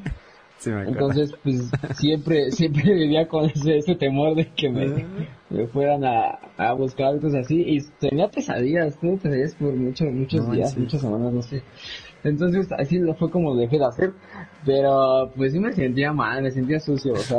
[0.59, 1.09] Sí, me acuerdo.
[1.11, 5.05] Entonces, pues siempre, siempre vivía con ese, ese temor de que me,
[5.49, 7.63] me fueran a, a buscar algo así.
[7.67, 11.63] Y tenía pesadillas, tuve pesadillas por muchos, muchos No días, muchas semanas, no sé.
[12.23, 14.11] Entonces, así lo fue como dejé de hacer.
[14.65, 17.37] Pero, pues sí me sentía mal, me sentía sucio, o sea.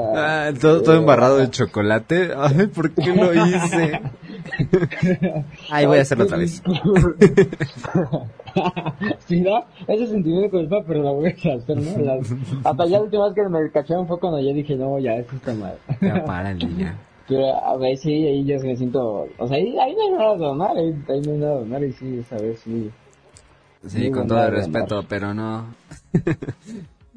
[0.48, 2.30] Ah, todo, todo eh, embarrado de chocolate.
[2.36, 4.00] Ay, ¿por qué lo hice?
[5.70, 6.62] Ay, voy a hacerlo otra vez.
[9.26, 9.64] sí, ¿no?
[9.86, 11.98] Ese sentimiento de culpa, pero lo voy a hacer, ¿no?
[11.98, 12.32] Las-
[12.64, 15.36] hasta ya la última vez que me cacharon fue cuando ya dije, no, ya, esto
[15.36, 15.76] está mal.
[16.00, 16.96] Ya párale, ya.
[17.28, 20.34] Pero a ver, sí, ahí ya me siento, o sea, ahí, ahí no hay nada
[20.38, 22.90] donar, ahí, ahí no hay nada donar, y sí, esa vez sí.
[23.86, 25.74] Sí, Muy con todo el respeto, pero no.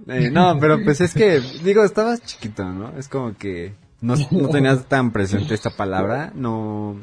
[0.08, 2.98] Eh, no, pero pues es que, digo, estabas chiquito, ¿no?
[2.98, 6.96] Es como que no, no tenías tan presente esta palabra, no,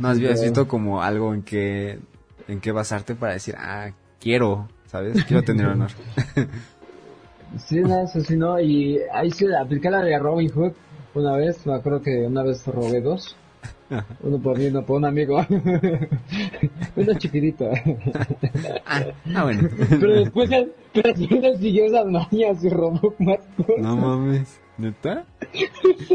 [0.00, 2.00] no habías visto como algo en que,
[2.48, 5.24] en que basarte para decir, ah, quiero, ¿sabes?
[5.24, 5.92] Quiero tener honor.
[7.64, 10.72] Sí, no, eso sí, no, y ahí sí apliqué la de Robin Hood
[11.14, 13.36] una vez, me acuerdo que una vez robé dos.
[14.22, 15.44] Uno por mí, uno por un amigo.
[16.96, 17.70] uno chiquitito.
[18.88, 19.02] Ah,
[19.34, 19.68] ah, bueno.
[20.00, 23.78] pero después él, pero después él siguió esas mañas y robó más cosas.
[23.78, 25.24] No mames, ¿neta?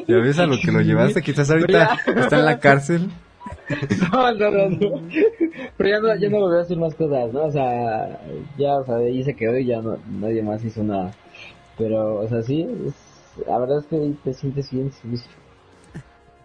[0.07, 1.21] ¿Ya ves a lo que lo llevaste?
[1.21, 3.09] Quizás ahorita está en la cárcel.
[4.11, 5.01] No, no, no, no.
[5.77, 7.43] Pero ya no, ya no volvió a hacer más cosas, ¿no?
[7.43, 8.19] O sea,
[8.57, 11.11] ya, o sea, de ahí se quedó y ya no, nadie más hizo nada.
[11.77, 14.91] Pero, o sea, sí, es- la verdad es que ahí te sientes bien.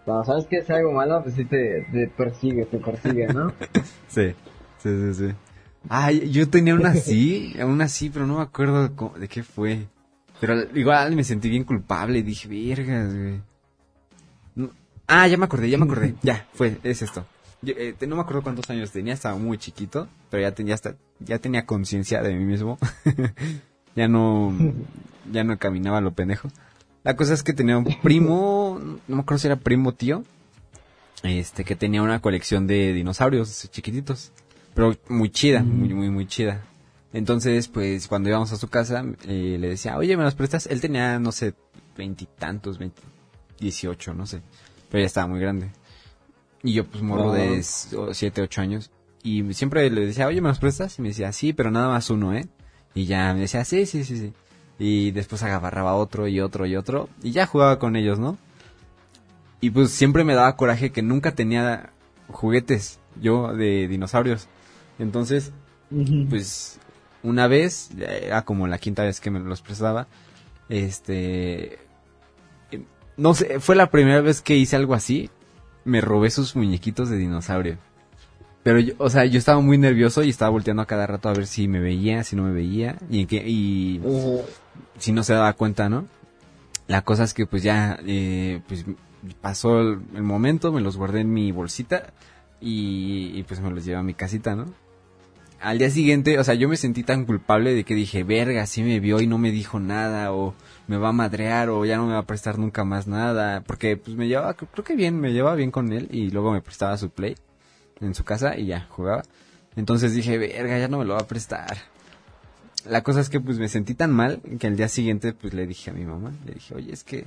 [0.06, 3.52] Cuando sabes que es algo malo, pues sí te, te persigue, te persigue, ¿no?
[4.08, 4.34] Sí,
[4.78, 5.34] sí, sí, sí.
[5.88, 8.88] Ay, yo tenía una así, una así, pero no me acuerdo
[9.18, 9.86] de qué fue.
[10.40, 13.40] Pero igual me sentí bien culpable y dije, vergas, güey.
[14.54, 14.70] No-
[15.08, 16.14] Ah, ya me acordé, ya me acordé.
[16.22, 17.26] Ya, fue, es esto.
[17.62, 20.94] Yo, eh, no me acuerdo cuántos años tenía, estaba muy chiquito, pero ya tenía hasta,
[21.18, 22.78] ya tenía conciencia de mí mismo.
[23.96, 24.52] ya no,
[25.32, 26.48] ya no caminaba lo pendejo.
[27.06, 30.24] La cosa es que tenía un primo, no me acuerdo si era primo tío,
[31.22, 34.32] este, que tenía una colección de dinosaurios chiquititos,
[34.74, 36.64] pero muy chida, muy, muy, muy chida.
[37.12, 40.66] Entonces, pues, cuando íbamos a su casa, eh, le decía, oye, ¿me los prestas?
[40.66, 41.54] Él tenía, no sé,
[41.96, 42.80] veintitantos,
[43.60, 44.42] dieciocho, no sé,
[44.90, 45.70] pero ya estaba muy grande.
[46.64, 48.90] Y yo, pues, morro de siete, ocho años.
[49.22, 50.98] Y siempre le decía, oye, ¿me los prestas?
[50.98, 52.48] Y me decía, sí, pero nada más uno, ¿eh?
[52.94, 54.32] Y ya me decía, sí, sí, sí, sí.
[54.78, 57.08] Y después agarraba otro y otro y otro.
[57.22, 58.36] Y ya jugaba con ellos, ¿no?
[59.60, 61.90] Y pues siempre me daba coraje que nunca tenía
[62.28, 64.48] juguetes yo de dinosaurios.
[64.98, 65.52] Entonces,
[66.28, 66.78] pues
[67.22, 70.06] una vez, era como la quinta vez que me los prestaba,
[70.68, 71.78] este,
[73.16, 75.30] no sé, fue la primera vez que hice algo así,
[75.84, 77.78] me robé sus muñequitos de dinosaurio.
[78.62, 81.32] Pero, yo, o sea, yo estaba muy nervioso y estaba volteando a cada rato a
[81.34, 84.00] ver si me veía, si no me veía, y, en qué- y.
[84.98, 86.06] si no se daba cuenta, ¿no?
[86.86, 88.84] La cosa es que pues ya, eh, pues
[89.40, 92.12] pasó el, momento, me los guardé en mi bolsita
[92.60, 94.66] y, y, pues me los llevé a mi casita, ¿no?
[95.60, 98.82] Al día siguiente, o sea, yo me sentí tan culpable de que dije, verga, sí
[98.82, 100.54] me vio y no me dijo nada, o
[100.86, 103.96] me va a madrear, o ya no me va a prestar nunca más nada, porque
[103.96, 106.98] pues me llevaba, creo que bien, me llevaba bien con él y luego me prestaba
[106.98, 107.36] su play
[108.00, 109.22] en su casa y ya, jugaba.
[109.76, 111.76] Entonces dije, verga, ya no me lo va a prestar.
[112.88, 115.66] La cosa es que pues me sentí tan mal que al día siguiente pues le
[115.66, 117.26] dije a mi mamá, le dije, oye, es que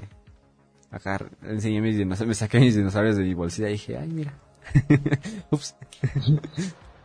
[0.91, 4.07] acá le enseñé mis dinosaurios, me saqué mis dinosaurios de mi bolsilla y dije, ay,
[4.07, 4.33] mira.
[5.51, 5.75] Ups.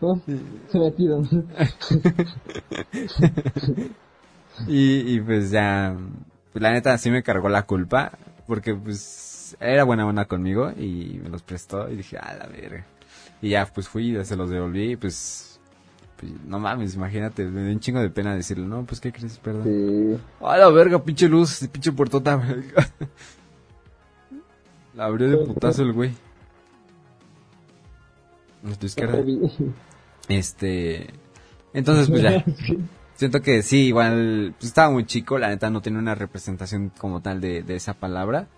[0.01, 0.21] Oh,
[0.69, 1.29] se metieron.
[4.69, 5.97] Y, y pues ya,
[6.53, 8.12] pues la neta sí me cargó la culpa,
[8.47, 12.87] porque pues era buena buena conmigo y me los prestó y dije, a la verga.
[13.43, 15.54] Y ya pues fui y se los devolví y pues,
[16.16, 19.38] pues, no mames, imagínate, me dio un chingo de pena decirle, no, pues qué crees,
[19.38, 19.64] perdón.
[19.64, 20.16] Sí.
[20.40, 22.40] A la verga, pinche luz, pinche puertota.
[24.94, 26.12] la abrió de putazo el güey.
[28.64, 29.22] A tu izquierda.
[30.29, 31.09] Este.
[31.72, 32.44] Entonces, pues ya.
[33.16, 34.55] Siento que sí, igual.
[34.59, 37.94] Pues estaba muy chico, la neta no tenía una representación como tal de, de esa
[37.94, 38.48] palabra.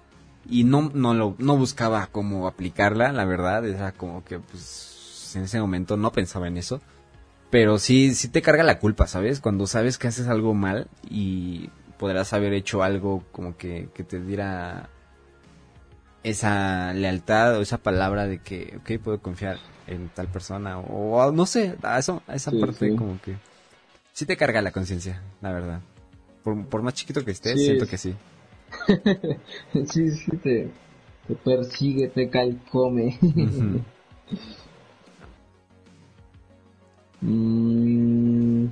[0.48, 3.66] Y no, no lo, no buscaba cómo aplicarla, la verdad.
[3.66, 6.80] Era como que, pues, en ese momento no pensaba en eso.
[7.50, 9.40] Pero sí, sí te carga la culpa, ¿sabes?
[9.40, 14.20] Cuando sabes que haces algo mal y podrás haber hecho algo como que, que te
[14.20, 14.90] diera
[16.22, 21.32] esa lealtad o esa palabra de que, ok, puedo confiar en tal persona o, o
[21.32, 22.96] no sé, a eso, a esa Sí, parte sí.
[22.96, 23.36] como que
[24.12, 25.80] sí te carga la conciencia, la verdad.
[26.42, 28.14] Por, por más chiquito que estés, Sí, siento es- que sí.
[29.92, 30.68] sí, sí, te,
[31.28, 33.16] te persigue, te calcome.
[33.22, 33.80] Ujú.
[37.28, 38.66] Mm,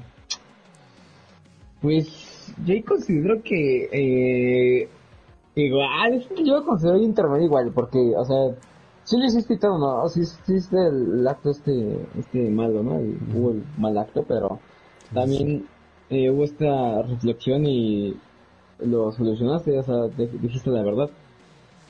[1.81, 4.88] pues yo considero que eh,
[5.57, 8.55] igual, es que yo considero intermedio igual, porque, o sea,
[9.05, 10.09] sí lo hiciste y todo, ¿no?
[10.09, 13.01] Sí hiciste el acto este, este malo, ¿no?
[13.01, 14.61] Y hubo el mal acto, pero
[15.12, 15.67] también
[16.11, 18.17] eh, hubo esta reflexión y
[18.79, 21.11] lo solucionaste, o sea, te- dijiste la verdad.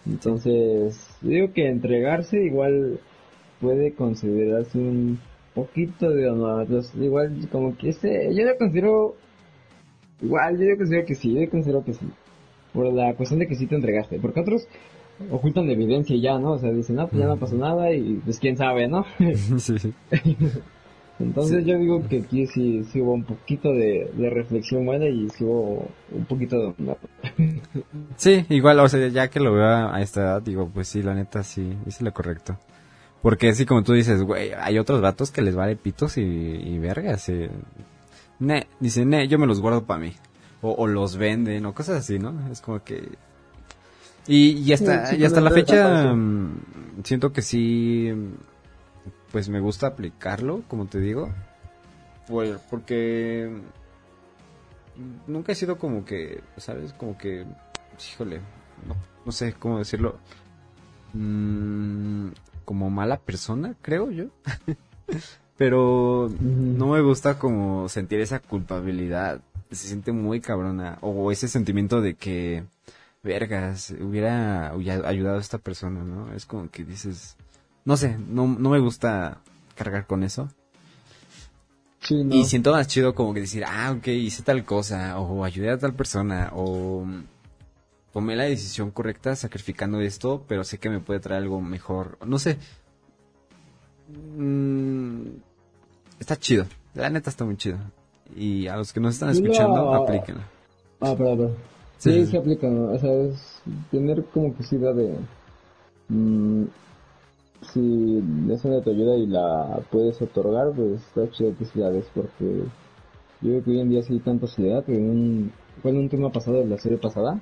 [0.07, 2.99] Entonces, digo que entregarse igual
[3.61, 5.19] puede considerarse un
[5.55, 6.67] poquito de honor.
[7.01, 9.17] Igual, como que ese, yo lo considero,
[10.21, 12.07] igual, yo considero que sí, yo considero que sí.
[12.73, 14.19] Por la cuestión de que sí te entregaste.
[14.19, 14.67] Porque otros
[15.31, 16.53] ocultan la evidencia y ya, ¿no?
[16.53, 19.05] O sea, dicen, no, pues ya no pasó nada y pues quién sabe, ¿no?
[19.59, 19.95] sí, sí.
[21.21, 25.31] Entonces yo digo que aquí sí, sí hubo un poquito de, de reflexión buena y
[25.31, 26.99] sí hubo un poquito de honor.
[28.17, 31.15] Sí, igual, o sea, ya que lo veo a esta edad, digo, pues sí, la
[31.15, 32.59] neta sí, hice lo correcto.
[33.25, 36.79] Porque así como tú dices, güey, hay otros vatos que les vale pitos y, y
[36.79, 37.29] vergas.
[37.31, 37.49] y-
[38.39, 40.13] Ne, dicen, ne, yo me los guardo para mí.
[40.61, 42.35] O, o los venden, o cosas así, ¿no?
[42.53, 43.09] Es como que...
[44.27, 46.61] Y, y hasta, Sí, y hasta la pues, fecha mm,
[47.03, 48.13] siento que sí,
[49.33, 51.33] pues me gusta aplicarlo, como te digo.
[52.29, 53.51] Por- porque
[55.27, 56.93] nunca he sido como que, ¿sabes?
[56.93, 57.47] Como que,
[58.13, 58.41] híjole,
[58.87, 60.19] no, no sé cómo decirlo.
[61.13, 62.29] Mm,
[62.65, 64.27] como mala persona, creo yo.
[65.57, 69.41] Pero no me gusta como sentir esa culpabilidad.
[69.71, 70.99] Se siente muy cabrona.
[71.01, 72.65] O ese sentimiento de que
[73.23, 76.33] vergas, hubiera ayudado a esta persona, ¿no?
[76.35, 77.37] Es como que dices,
[77.85, 79.39] no sé, no, no me gusta
[79.77, 80.49] cargar con eso.
[82.11, 85.79] Y siento más chido como que decir, ah, ok, hice tal cosa, o ayudé a
[85.79, 87.07] tal persona, o
[88.15, 92.17] tomé la decisión correcta sacrificando esto, pero sé que me puede traer algo mejor.
[92.25, 92.59] No sé.
[94.37, 95.27] Mm,
[96.21, 96.65] está chido.
[96.95, 97.79] La neta está muy chido.
[98.37, 100.43] Y a los que nos están escuchando, aplíquenlo.
[101.01, 101.57] Ah, perdón.
[101.99, 103.61] Sí, se aplica, O sea, es
[103.91, 105.17] tener como que sí de...
[106.09, 106.65] Mmm,
[107.73, 111.91] si esa de tu ayuda y la puedes otorgar, pues está chido que sí la
[111.91, 112.63] des, porque
[113.41, 115.51] yo creo que hoy en día sí hay tanta soledad, que un,
[115.83, 117.41] fue en un tema pasado de la serie pasada,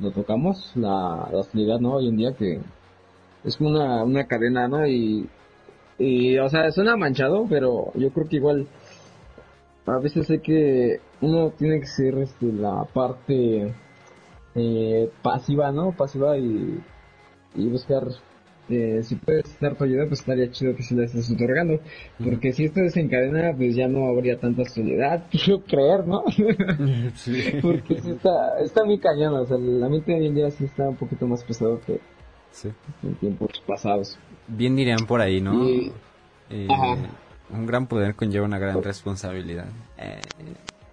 [0.00, 1.94] lo tocamos, la, la soledad, ¿no?
[1.94, 2.60] Hoy en día que
[3.44, 4.86] es como una, una cadena, ¿no?
[4.86, 5.28] Y,
[5.98, 8.66] y, o sea, suena manchado, pero yo creo que igual
[9.86, 13.74] a veces sé que uno tiene que ser este, la parte
[14.54, 15.92] eh, pasiva, ¿no?
[15.92, 16.80] Pasiva y,
[17.54, 18.04] y buscar,
[18.72, 21.80] eh, si puedes dar tu ayuda, pues estaría chido que se la estés otorgando.
[22.22, 26.24] Porque si esto desencadena, pues ya no habría tanta soledad, quiero creer, ¿no?
[27.62, 30.88] Porque sí está, está muy cañón, o sea, la mente hoy en día sí está
[30.88, 32.00] un poquito más pesado que
[33.02, 34.18] en tiempos pasados.
[34.48, 35.66] Bien dirían por ahí, ¿no?
[36.50, 36.68] Eh,
[37.50, 39.68] un gran poder conlleva una gran responsabilidad.
[39.98, 40.20] Eh.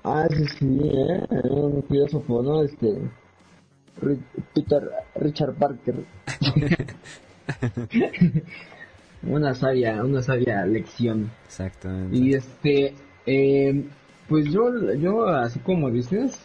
[0.03, 1.27] Ah, sí, sí, eh.
[1.49, 2.63] Un filósofo, ¿no?
[2.63, 2.95] Este.
[4.53, 5.95] Peter Richard Parker.
[9.23, 11.31] una sabia, una sabia lección.
[11.45, 12.17] Exactamente.
[12.17, 12.93] Y este,
[13.25, 13.85] eh,
[14.27, 16.39] pues yo, yo así como dices,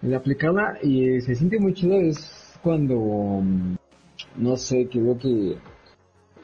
[0.00, 3.42] de aplicarla y se siente muy chido es cuando,
[4.36, 5.56] no sé, que veo que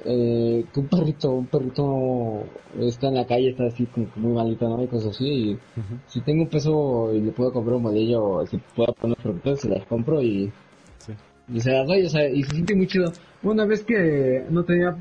[0.04, 2.44] eh, que un perrito, un perrito
[2.78, 4.82] está en la calle, está así como muy malito, ¿no?
[4.82, 5.26] Y cosas así.
[5.26, 5.58] Y
[6.06, 9.68] si tengo un peso y le puedo comprar un modelo, si puedo poner perritos, se
[9.68, 10.50] las compro y,
[11.52, 13.12] y se las doy, o sea, y se siente muy chido.
[13.42, 14.96] Una vez que no tenía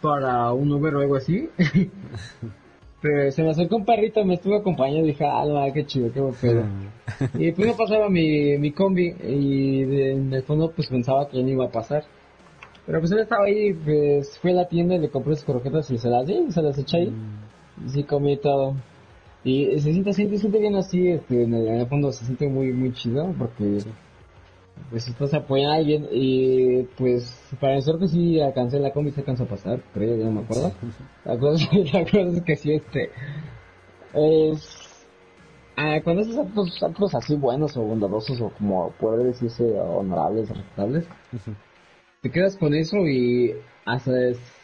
[0.00, 1.48] para un Uber o algo así,
[3.02, 6.12] pero se me acercó un perrito, me estuvo acompañando y dije, ah, no, qué chido,
[6.12, 6.64] qué pedo.
[7.38, 11.48] y pues no pasaba mi, mi combi y en el fondo pues pensaba que no
[11.48, 12.04] iba a pasar.
[12.86, 15.90] Pero pues él estaba ahí, pues fue a la tienda y le compré sus croquetas
[15.90, 17.10] y se las di, se las eché ahí.
[17.10, 17.86] Mm.
[17.86, 18.74] Y sí comí todo.
[19.44, 22.92] Y se siente, se siente bien así, este, en, el, fondo se siente muy, muy
[22.92, 23.78] chido porque
[24.90, 29.20] pues estás apoyando a alguien y pues para el que sí alcancé la combi se
[29.20, 30.72] alcanzó a pasar, creo, ya no me acuerdo.
[31.24, 33.10] La cosa, la cosa es que sí, este,
[34.14, 35.06] es,
[35.76, 41.06] ah, cuando haces actos, actos así buenos o bondadosos o como poder decirse honorables, respetables,
[42.22, 43.54] te quedas con eso y
[43.84, 44.12] hasta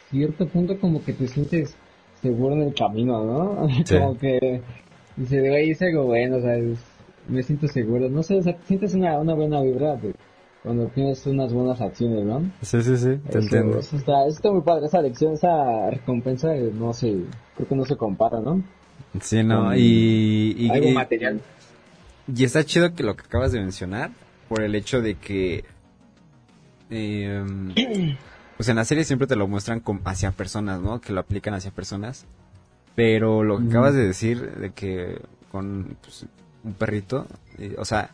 [0.09, 1.75] cierto punto como que te sientes
[2.21, 3.67] seguro en el camino, ¿no?
[3.89, 4.61] como que
[5.15, 6.57] dice, güey, es algo bueno, o sea,
[7.27, 9.97] me siento seguro, no sé, o sea, sientes una, una buena vibra
[10.63, 12.41] cuando tienes unas buenas acciones, ¿no?
[12.61, 13.79] Sí, sí, sí, te entiendo.
[13.79, 17.17] Eso está, está muy padre, esa lección, esa recompensa, no sé,
[17.55, 18.63] creo que no se compara, ¿no?
[19.21, 20.69] Sí, no, y, y...
[20.69, 21.41] Algo material.
[22.33, 24.11] Y está chido que lo que acabas de mencionar,
[24.49, 25.63] por el hecho de que
[26.89, 27.43] eh,
[28.57, 31.01] pues en la serie siempre te lo muestran hacia personas, ¿no?
[31.01, 32.25] Que lo aplican hacia personas.
[32.95, 35.21] Pero lo que acabas de decir, de que
[35.51, 36.25] con pues,
[36.65, 38.09] un perrito, eh, o sea,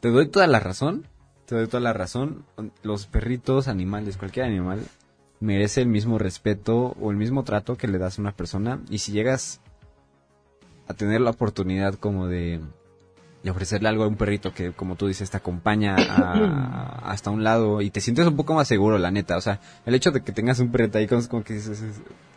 [0.00, 1.06] te doy toda la razón,
[1.46, 2.44] te doy toda la razón.
[2.82, 4.86] Los perritos, animales, cualquier animal,
[5.40, 8.80] merece el mismo respeto o el mismo trato que le das a una persona.
[8.88, 9.60] Y si llegas
[10.86, 12.60] a tener la oportunidad como de
[13.42, 15.96] y ofrecerle algo a un perrito que, como tú dices, te acompaña
[17.02, 19.36] hasta un lado y te sientes un poco más seguro, la neta.
[19.36, 21.70] O sea, el hecho de que tengas un perrito ahí como, que es,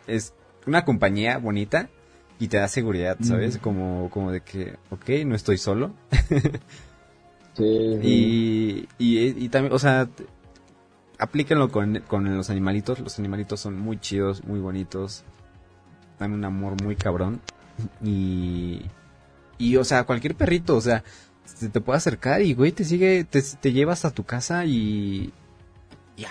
[0.06, 0.34] es,
[0.66, 1.88] una compañía bonita
[2.38, 3.58] y te da seguridad, ¿sabes?
[3.58, 5.92] Como, como de que, ok, no estoy solo.
[7.56, 7.64] sí,
[8.02, 10.08] y, y, también, o sea,
[11.18, 13.00] aplíquenlo con, con los animalitos.
[13.00, 15.24] Los animalitos son muy chidos, muy bonitos.
[16.18, 17.40] Dan un amor muy cabrón.
[18.02, 18.82] Y
[19.58, 21.04] y, o sea, cualquier perrito, o sea,
[21.44, 25.32] se te puede acercar y, güey, te sigue, te, te llevas a tu casa y...
[26.16, 26.30] Ya,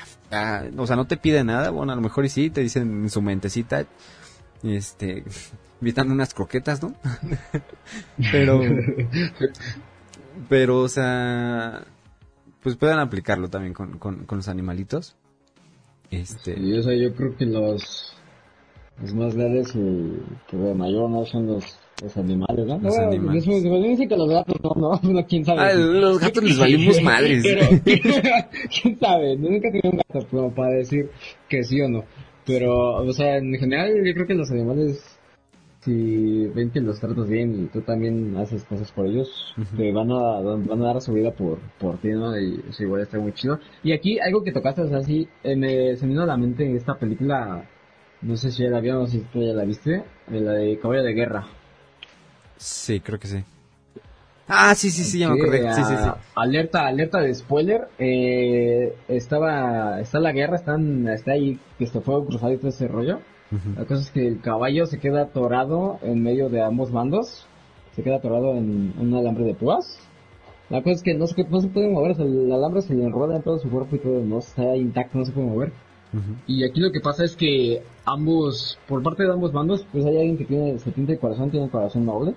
[0.77, 3.09] o sea, no te pide nada, bueno, a lo mejor y sí, te dicen en
[3.09, 3.85] su mentecita,
[4.63, 5.25] este,
[5.83, 6.93] invitan unas croquetas, ¿no?
[8.31, 8.61] pero,
[10.49, 11.83] pero, o sea,
[12.61, 15.17] pues pueden aplicarlo también con, con, con los animalitos.
[16.09, 16.55] Este.
[16.55, 18.15] Sí, o sea, yo creo que los,
[19.01, 22.79] los más grandes y que de mayor no son los los animales, ¿no?
[22.79, 23.45] Los animales.
[23.45, 25.61] dicen que los gatos no, no, quién sabe.
[25.61, 27.43] Ah, los gatos les valimos madres.
[27.83, 31.09] quién sabe, nunca he un gato como para decir
[31.47, 32.03] que sí o no.
[32.45, 35.12] Pero, o sea, en general yo creo que los animales
[35.83, 40.11] si ven que los tratas bien y tú también haces cosas por ellos, te van
[40.11, 42.37] a, van a dar su vida por, por ti, ¿no?
[42.39, 43.59] Y eso igual está muy chido.
[43.83, 46.37] Y aquí algo que tocaste, o sea, sí, eh, me se me vino a la
[46.37, 47.65] mente en esta película,
[48.21, 50.79] no sé si ya la vio, no sé si tú ya la viste, la de
[50.79, 51.47] Caballo de Guerra.
[52.57, 53.43] Sí, creo que sí.
[54.47, 55.73] Ah, sí, sí, sí, ya me acordé.
[55.73, 56.09] Sí, sí, sí.
[56.35, 57.87] Alerta, alerta de spoiler.
[57.97, 62.87] Eh, estaba, está la guerra, están, está ahí, que se fue cruzado y todo ese
[62.87, 63.19] rollo.
[63.53, 63.79] Ujú.
[63.79, 67.45] La cosa es que el caballo se queda atorado en medio de ambos bandos.
[67.95, 69.99] Se queda atorado en un alambre de púas.
[70.69, 72.95] La cosa es que no se, no se puede mover, o sea, el alambre se
[72.95, 75.69] le enrola en todo su cuerpo y todo, no está intacto, no se puede mover.
[76.13, 76.33] Ujú.
[76.47, 80.17] Y aquí lo que pasa es que ambos, por parte de ambos bandos, pues hay
[80.17, 82.33] alguien que tiene, se pinta el corazón, tiene el corazón noble.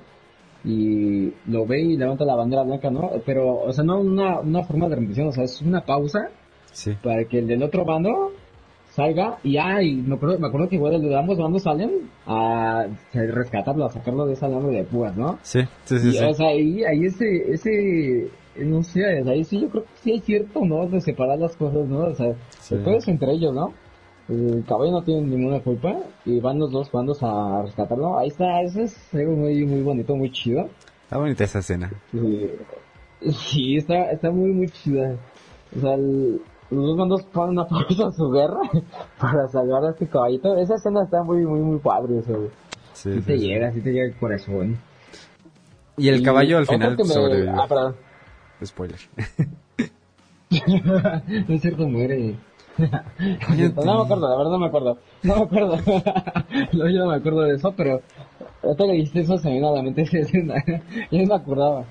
[0.65, 3.11] Y lo ve y levanta la bandera blanca, ¿no?
[3.25, 6.29] Pero, o sea, no una, una forma de rendición, o sea, es una pausa
[6.73, 6.93] Sí.
[7.03, 8.33] para que el del otro bando
[8.97, 13.85] salga y ay, me acuerdo, me acuerdo que igual de ambos bandos salen a rescatarlo,
[13.85, 15.39] a sacarlo de esa alambre de púas, ¿no?
[15.43, 16.09] Sí, sí, sí.
[16.09, 16.25] y, sí.
[16.25, 20.21] o sea, ahí, ahí ese, ese, no sé, ahí sí yo creo que sí hay
[20.21, 20.87] cierto, ¿no?
[20.89, 21.99] De separar las cosas, ¿no?
[22.07, 22.75] O sea, Sí.
[23.07, 23.73] entre ellos, ¿no?
[24.29, 25.95] El caballo no tiene ninguna culpa
[26.25, 28.19] y van los dos bandos a rescatarlo.
[28.19, 30.69] Ahí está, eso es algo muy, muy bonito, muy chido.
[31.05, 31.93] Está bonita esa escena.
[32.11, 32.51] Sí,
[33.31, 35.17] sí, está, está muy, muy chida.
[35.77, 36.41] O sea, el-
[36.71, 38.61] los dos bandos ponen una pausa a su guerra
[39.21, 40.57] para salvar a este caballito.
[40.57, 42.19] Esa escena está muy, muy, muy padre.
[42.19, 42.37] O sea,
[42.93, 43.47] Sí, sí sí, te sí.
[43.47, 44.79] llega, sí te llega el corazón.
[45.99, 47.55] Y el caballo al final me- sobrevivió.
[47.61, 47.97] Ah, perdón.
[48.65, 48.99] Spoiler.
[51.49, 52.37] no es cierto, muere.
[52.79, 54.99] no me acuerdo, la verdad no me acuerdo.
[55.23, 55.77] No me acuerdo.
[56.73, 58.01] no, yo no me acuerdo de eso, pero
[58.63, 60.55] ahorita que dijiste eso se me vino a la mente esa escena.
[60.67, 61.85] yo no me acordaba.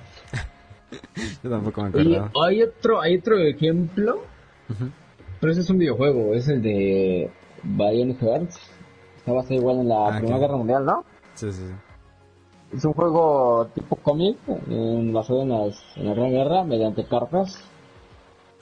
[1.44, 2.48] Yo tampoco me Y acordaba.
[2.48, 4.22] hay otro, hay otro ejemplo,
[5.40, 7.30] Pero ese es un videojuego, es el de
[7.64, 8.60] Valiant Hearts.
[9.18, 10.40] Está basado igual en la Ah, Primera.
[10.40, 11.04] Guerra Mundial, ¿no?
[11.36, 11.74] Sí, sí, sí.
[12.78, 17.62] Es un juego tipo cómic, eh, basado en, las, en la Gran Guerra, mediante cartas.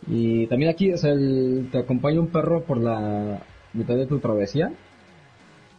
[0.07, 3.39] Y también aquí, sea, el- te acompaña un perro por la
[3.73, 4.71] mitad de tu travesía.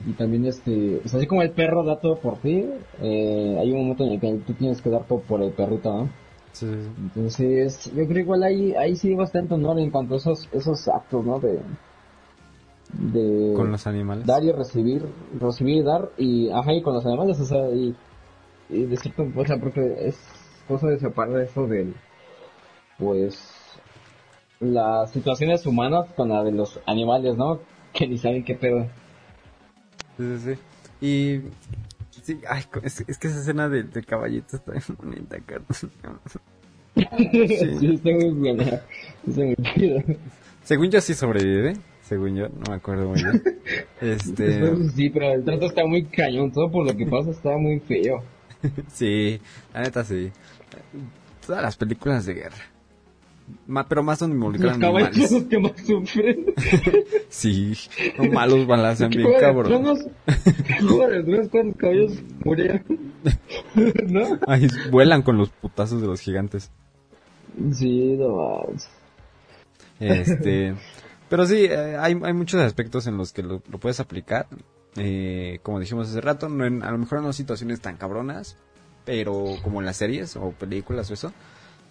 [0.07, 2.65] Y también este, o sea, así como el perro da todo por ti,
[3.01, 5.93] eh, hay un momento en el que tú tienes que dar todo por el perrito,
[5.93, 6.09] ¿no?
[6.55, 6.67] Sí.
[6.67, 11.25] Entonces, yo creo igual ahí, ahí sí bastante honor en cuanto a esos, esos actos,
[11.25, 11.41] ¿no?
[11.41, 11.59] De,
[12.93, 14.25] de Con los animales.
[14.25, 15.05] dar y recibir,
[15.41, 17.95] recibir y dar, y ajá, y con los animales, o sea, y,
[18.69, 20.17] y de cierto, o sea, porque es
[20.69, 21.93] cosa de separar eso del,
[22.99, 23.53] pues,
[24.61, 27.59] las situaciones humanas con la de los animales, ¿no?
[27.93, 28.87] Que ni saben qué pedo.
[30.17, 30.61] Sí, sí, sí.
[31.01, 31.41] Y...
[32.23, 35.87] Sí, ay, es, es que esa escena del, del caballito está bien bonita, Carlos.
[36.95, 38.63] Sí, está muy buena,
[39.27, 40.03] está muy chido.
[40.63, 43.43] Según yo sí sobrevive, según yo, no me acuerdo muy bien.
[44.01, 47.81] Este, sí, pero el trato está muy cañón, todo por lo que pasa está muy
[47.81, 48.23] feo.
[48.93, 49.41] sí,
[49.73, 50.31] la neta sí.
[51.47, 52.74] Todas las películas de guerra.
[53.67, 55.31] Ma- pero más donde Los involucran caballos animales.
[55.31, 56.47] son los que más sufren.
[57.29, 57.75] Sí,
[58.17, 59.83] son malos balancean bien cabrón.
[61.51, 62.13] ¿cuántos caballos
[62.45, 62.83] murieron?
[64.07, 64.39] ¿No?
[64.47, 66.71] Ay, vuelan con los putazos de los gigantes.
[67.73, 68.89] Sí, no más.
[70.01, 70.75] Este,
[71.29, 74.47] pero sí, eh, hay, hay muchos aspectos en los que lo, lo puedes aplicar.
[74.97, 78.57] Eh, como dijimos hace rato, no en- a lo mejor no situaciones tan cabronas,
[79.05, 81.33] pero como en las series o películas o eso.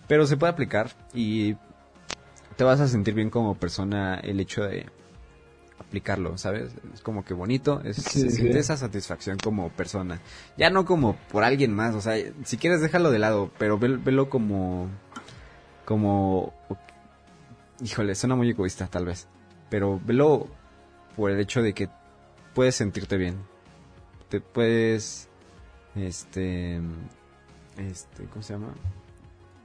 [0.07, 1.55] Pero se puede aplicar y
[2.57, 4.85] te vas a sentir bien como persona el hecho de
[5.79, 6.73] aplicarlo, ¿sabes?
[6.93, 8.35] Es como que bonito, es, Sí, se sí.
[8.37, 10.19] siente esa satisfacción como persona.
[10.57, 13.97] Ya no como por alguien más, o sea, si quieres déjalo de lado, pero ve-
[13.97, 14.87] velo como
[15.85, 16.53] como
[17.81, 19.27] híjole, suena muy egoísta tal vez,
[19.69, 20.47] pero velo
[21.15, 21.89] por el hecho de que
[22.53, 23.37] puedes sentirte bien.
[24.29, 25.27] Te puedes
[25.95, 26.79] este
[27.77, 28.73] este, ¿cómo se llama?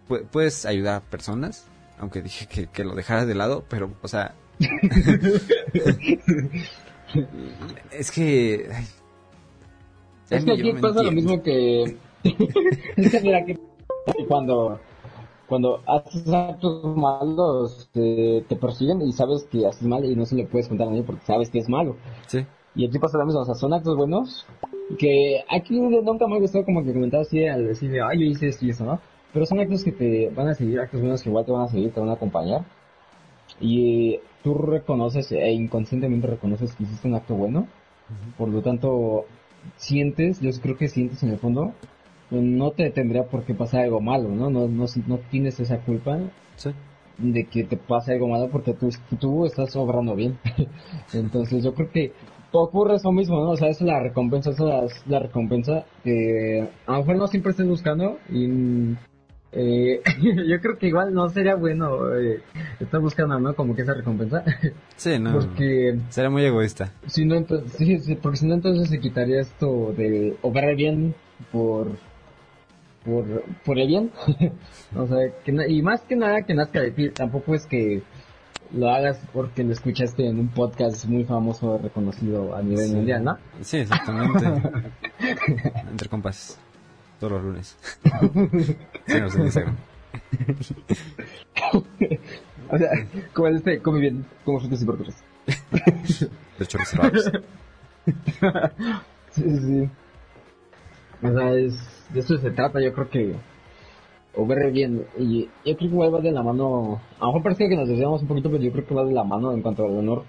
[0.09, 1.67] Pu- puedes ayudar a personas,
[1.99, 4.35] aunque dije que, que lo dejaras de lado, pero o sea,
[7.93, 8.85] es que ay,
[10.31, 11.83] Es que aquí pasa lo mismo que...
[12.97, 13.59] es que mira, que
[14.27, 14.79] cuando,
[15.47, 20.35] cuando haces actos malos te, te persiguen y sabes que haces mal y no se
[20.37, 21.97] le puedes contar a nadie porque sabes que es malo.
[22.27, 22.45] Sí.
[22.75, 24.47] Y aquí pasa lo mismo, o sea, son actos buenos
[24.99, 28.49] que aquí nunca me ha gustado como que comentar así al decir, ay, yo hice
[28.49, 29.01] esto y eso, ¿no?
[29.33, 31.68] Pero son actos que te van a seguir, actos buenos que igual te van a
[31.68, 32.62] seguir, te van a acompañar.
[33.61, 37.66] Y tú reconoces e inconscientemente reconoces que hiciste un acto bueno.
[38.39, 39.26] Por lo tanto,
[39.76, 41.72] sientes, yo creo que sientes en el fondo,
[42.31, 44.49] no te tendría por qué pasar algo malo, ¿no?
[44.51, 46.18] No, no, no tienes esa culpa
[46.57, 46.70] Sí.
[47.18, 50.39] de que te pase algo malo porque tú, tú estás obrando bien.
[51.12, 52.12] Entonces yo creo que
[52.53, 53.51] ocurre eso mismo, ¿no?
[53.51, 57.51] O sea, es la recompensa, es la, la recompensa que a lo mejor no siempre
[57.51, 58.95] estés buscando y
[59.53, 60.03] eh,
[60.47, 62.43] yo creo que igual no sería bueno eh,
[62.81, 63.55] estar buscando, ¿no?
[63.55, 64.45] Como que esa recompensa.
[64.97, 65.33] Sí, no.
[65.33, 65.97] Porque...
[66.09, 66.93] Sería muy egoísta.
[67.07, 71.15] Si no, entonces, sí, sí, porque si no, entonces se quitaría esto de obrar bien
[71.53, 71.93] por...
[73.05, 74.11] Por, por el bien.
[74.97, 77.11] o sea, que, y más que nada que nazca de ti.
[77.11, 78.03] Tampoco es que
[78.73, 83.39] lo hagas porque lo escuchaste en un podcast muy famoso, reconocido a nivel mundial, ¿no?
[83.63, 84.45] Sí, exactamente.
[85.91, 86.59] Entre compas.
[87.21, 87.77] Todos los lunes.
[89.07, 89.77] Síganos en Instagram.
[92.71, 92.91] o sea,
[93.33, 95.25] como este, come bien, como frutas y verduras.
[96.59, 97.33] De hecho, reservados.
[99.31, 99.91] sí, sí.
[101.23, 103.35] O sea, es, de eso se trata, yo creo que
[104.39, 105.05] o ver bien.
[105.19, 107.01] Y yo creo que igual va de la mano.
[107.19, 109.12] A lo mejor parece que nos desviamos un poquito, pero yo creo que va de
[109.12, 110.25] la mano en cuanto al honor.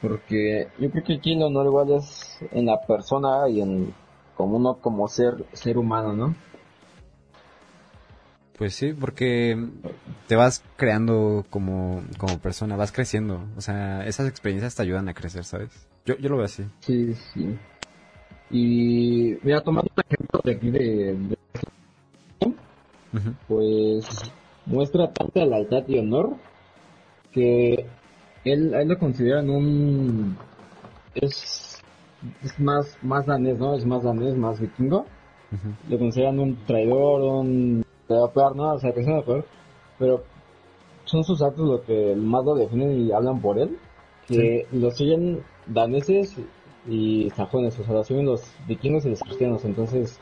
[0.00, 3.94] Porque yo creo que aquí el honor igual es en la persona y en
[4.36, 6.34] como uno como ser ser humano, ¿no?
[8.56, 9.58] Pues sí, porque
[10.28, 13.40] te vas creando como, como persona, vas creciendo.
[13.56, 15.70] O sea, esas experiencias te ayudan a crecer, ¿sabes?
[16.06, 16.64] Yo, yo lo veo así.
[16.80, 17.58] Sí, sí.
[18.50, 21.36] Y mira, tomando un ejemplo de aquí de
[23.48, 24.06] pues
[24.66, 26.36] muestra tanta lealtad y honor
[27.32, 27.86] que
[28.44, 30.36] él, él lo consideran un
[31.14, 31.63] es,
[32.42, 35.06] es más más danés no es más danés más vikingo.
[35.88, 39.44] Lo consideran un traidor un peor no o sea que es peor.
[39.98, 40.24] Pero
[41.04, 43.78] son sus actos lo que más lo definen y hablan por él
[44.26, 46.36] que lo siguen daneses
[46.88, 49.64] y sajones o sea lo siguen los vikingos y los cristianos.
[49.64, 50.18] Entonces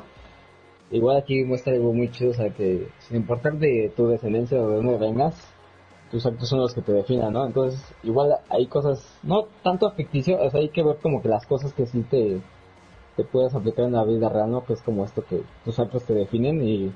[0.92, 4.68] igual aquí muestra algo muy chido, o sea, que sin importar de tu descendencia o
[4.68, 5.51] de dónde vengas,
[6.12, 7.46] tus actos son los que te definan, ¿no?
[7.46, 11.86] Entonces, igual hay cosas, no tanto ficticio, hay que ver como que las cosas que
[11.86, 12.40] sí te,
[13.16, 14.64] te puedes aplicar en la vida real, ¿no?
[14.64, 16.92] Que es como esto que tus actos te definen y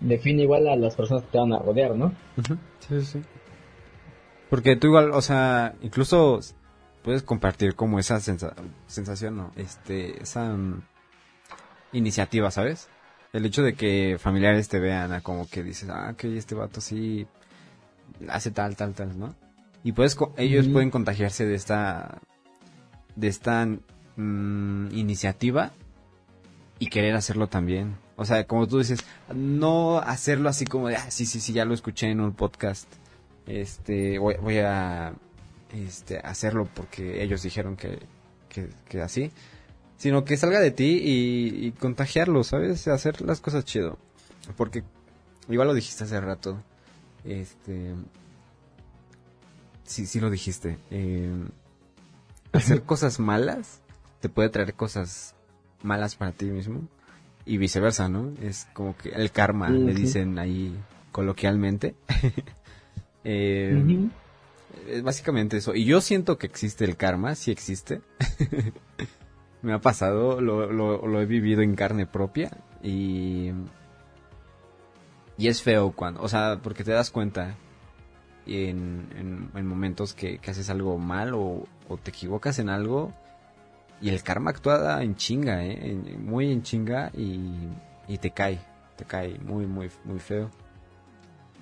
[0.00, 2.12] define igual a las personas que te van a rodear, ¿no?
[2.80, 3.22] Sí, sí.
[4.50, 6.38] Porque tú igual, o sea, incluso
[7.02, 9.50] puedes compartir como esa sensación, ¿no?
[9.56, 10.82] Este, esa mm,
[11.92, 12.90] iniciativa, ¿sabes?
[13.32, 17.26] el hecho de que familiares te vean como que dices, ah, que este vato sí
[18.28, 19.34] hace tal, tal, tal, ¿no?
[19.84, 22.18] Y puedes, ellos pueden contagiarse de esta,
[23.14, 23.66] de esta
[24.16, 25.72] mm, iniciativa
[26.78, 27.96] y querer hacerlo también.
[28.16, 31.64] O sea, como tú dices, no hacerlo así como de, ah, sí, sí, sí, ya
[31.64, 32.88] lo escuché en un podcast.
[33.46, 35.14] Este, voy, voy a,
[35.72, 38.00] este, hacerlo porque ellos dijeron que,
[38.48, 39.30] que, que así
[39.96, 42.86] sino que salga de ti y, contagiarlo, ¿sabes?
[42.88, 43.98] Hacer las cosas chido.
[44.56, 44.84] Porque,
[45.48, 46.62] igual lo dijiste hace rato,
[47.26, 47.94] este...
[49.84, 50.78] Sí, sí lo dijiste.
[50.90, 51.32] Eh,
[52.52, 53.80] hacer cosas malas
[54.20, 55.34] te puede traer cosas
[55.82, 56.82] malas para ti mismo
[57.44, 58.32] y viceversa, ¿no?
[58.42, 60.76] Es como que el karma, le dicen ahí
[61.12, 61.94] coloquialmente.
[63.24, 64.08] eh,
[64.88, 65.74] Es básicamente eso.
[65.74, 68.00] Y yo siento que existe el karma, sí existe.
[69.62, 72.50] me ha pasado, lo, lo, he vivido en carne propia
[72.82, 73.52] y...
[75.38, 77.56] Y es feo cuando, o sea, porque te das cuenta
[78.46, 81.66] en, en, momentos que, haces algo mal o,
[82.02, 83.12] te equivocas en algo
[84.00, 86.16] y el karma actúa en chinga, ¿eh?
[86.18, 87.50] muy en chinga y,
[88.08, 88.60] y te cae,
[88.96, 90.50] te cae muy, muy, muy feo.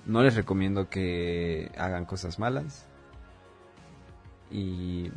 [0.05, 2.85] No les recomiendo que hagan cosas malas.
[4.51, 5.11] Y...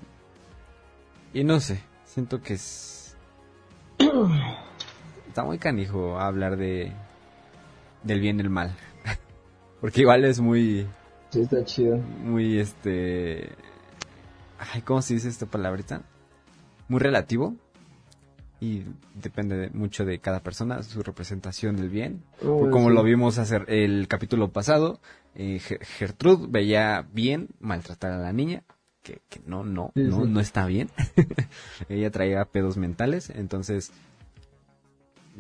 [1.35, 3.17] Y no sé, Siento que es...
[5.29, 6.93] Está muy canijo hablar de...
[8.03, 8.75] Del bien y el mal.
[9.81, 10.87] Porque igual es muy...
[11.31, 11.99] Sí, está chido.
[11.99, 13.51] Muy, este...
[14.59, 16.03] Ay, ¿cómo se dice esta palabrita?
[16.89, 17.55] Muy relativo.
[18.61, 18.83] Y
[19.15, 22.25] depende mucho de cada persona, su representación del bien.
[22.41, 25.01] como lo vimos hacer el capítulo pasado,
[25.37, 28.65] eh, Gertrude veía bien maltratar a la niña
[29.29, 30.91] que, no, no, no, no está bien.
[31.89, 33.93] Ella traía pedos mentales, entonces,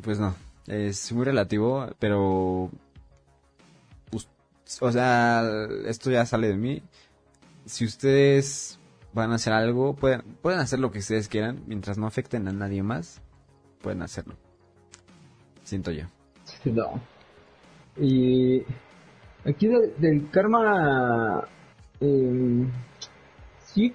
[0.02, 0.34] pues no,
[0.68, 2.70] es muy relativo, pero,
[4.80, 5.42] o sea,
[5.86, 6.82] esto ya sale de mí.
[7.64, 8.78] Si ustedes
[9.12, 12.52] van a hacer algo, pueden, pueden hacer lo que ustedes quieran, mientras no afecten a
[12.52, 13.20] nadie más,
[13.82, 14.34] pueden hacerlo.
[15.64, 16.04] Siento yo.
[16.64, 17.00] No.
[17.96, 18.62] Y
[19.44, 21.46] aquí del, karma...
[22.00, 22.66] Eh,
[23.78, 23.92] Sí,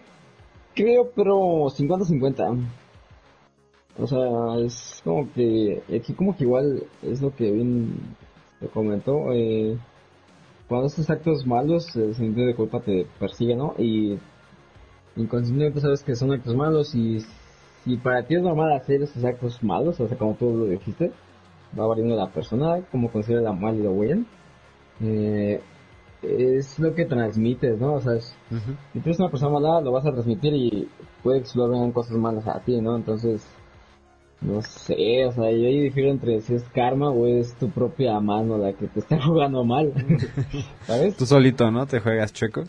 [0.76, 2.57] creo, pero 50-50.
[4.00, 8.16] O sea, es como que aquí como que igual es lo que bien
[8.60, 9.32] te comentó.
[9.32, 9.78] Eh,
[10.68, 13.76] cuando estos actos malos, el sentido de culpa te persigue, ¿no?
[13.78, 14.18] Y
[15.16, 17.20] inconscientemente sabes que son actos malos y
[17.84, 21.12] si para ti es normal hacer esos actos malos, o sea, como tú lo dijiste,
[21.78, 24.26] va variando la persona, como considera mal y lo bien,
[25.02, 25.62] eh,
[26.22, 27.96] es lo que transmites, ¿no?
[27.96, 30.89] O sea, si tú eres una persona mala, lo vas a transmitir y
[31.22, 32.96] puede que solo vengan cosas malas a ti, ¿no?
[32.96, 33.46] Entonces,
[34.44, 38.20] no sé, o sea, yo ahí difiero entre si es karma o es tu propia
[38.20, 39.94] mano la que te está jugando mal,
[40.88, 41.16] ¿sabes?
[41.16, 41.86] Tú solito, ¿no?
[41.86, 42.64] Te juegas chueco.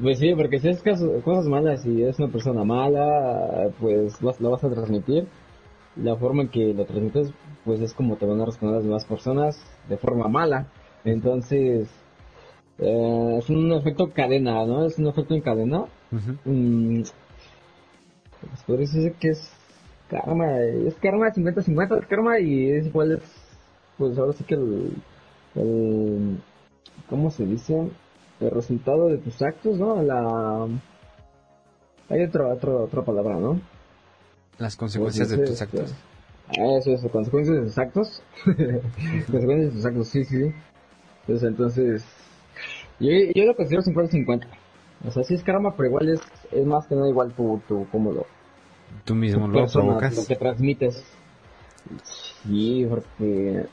[0.00, 0.82] Pues sí, porque si es
[1.22, 5.26] cosas malas y es una persona mala, pues lo vas a transmitir.
[5.96, 7.30] La forma en que lo transmites,
[7.64, 10.66] pues es como te van a responder las demás personas de forma mala.
[11.04, 11.88] Entonces,
[12.78, 14.86] eh, es un efecto cadena, ¿no?
[14.86, 15.84] Es un efecto en cadena.
[16.44, 17.02] Mm,
[18.40, 19.50] pues por eso que es
[20.20, 20.60] karma.
[20.60, 23.22] Es karma 50-50, es karma y es igual, es,
[23.98, 24.92] pues ahora sí que el,
[25.56, 26.38] el
[27.08, 27.90] ¿cómo se dice?
[28.40, 30.02] el resultado de tus actos, ¿no?
[30.02, 30.66] La...
[32.08, 33.60] Hay otra otra palabra, ¿no?
[34.58, 35.94] Las consecuencias de tus actos.
[36.48, 38.22] Ah, eso, eso, consecuencias de tus actos.
[38.44, 40.52] consecuencias de tus actos, sí, sí.
[41.26, 42.04] Pues entonces,
[43.00, 44.46] yo, yo lo considero 50-50.
[45.04, 47.86] O sea, sí es karma, pero igual es, es más que nada igual tú, tú
[47.90, 48.26] cómo lo...
[49.04, 50.16] Tú mismo lo provocas.
[50.16, 51.02] Lo que transmites.
[52.44, 53.66] Sí, porque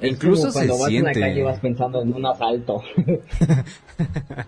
[0.00, 2.82] Incluso se cuando vas en la calle vas pensando en un asalto.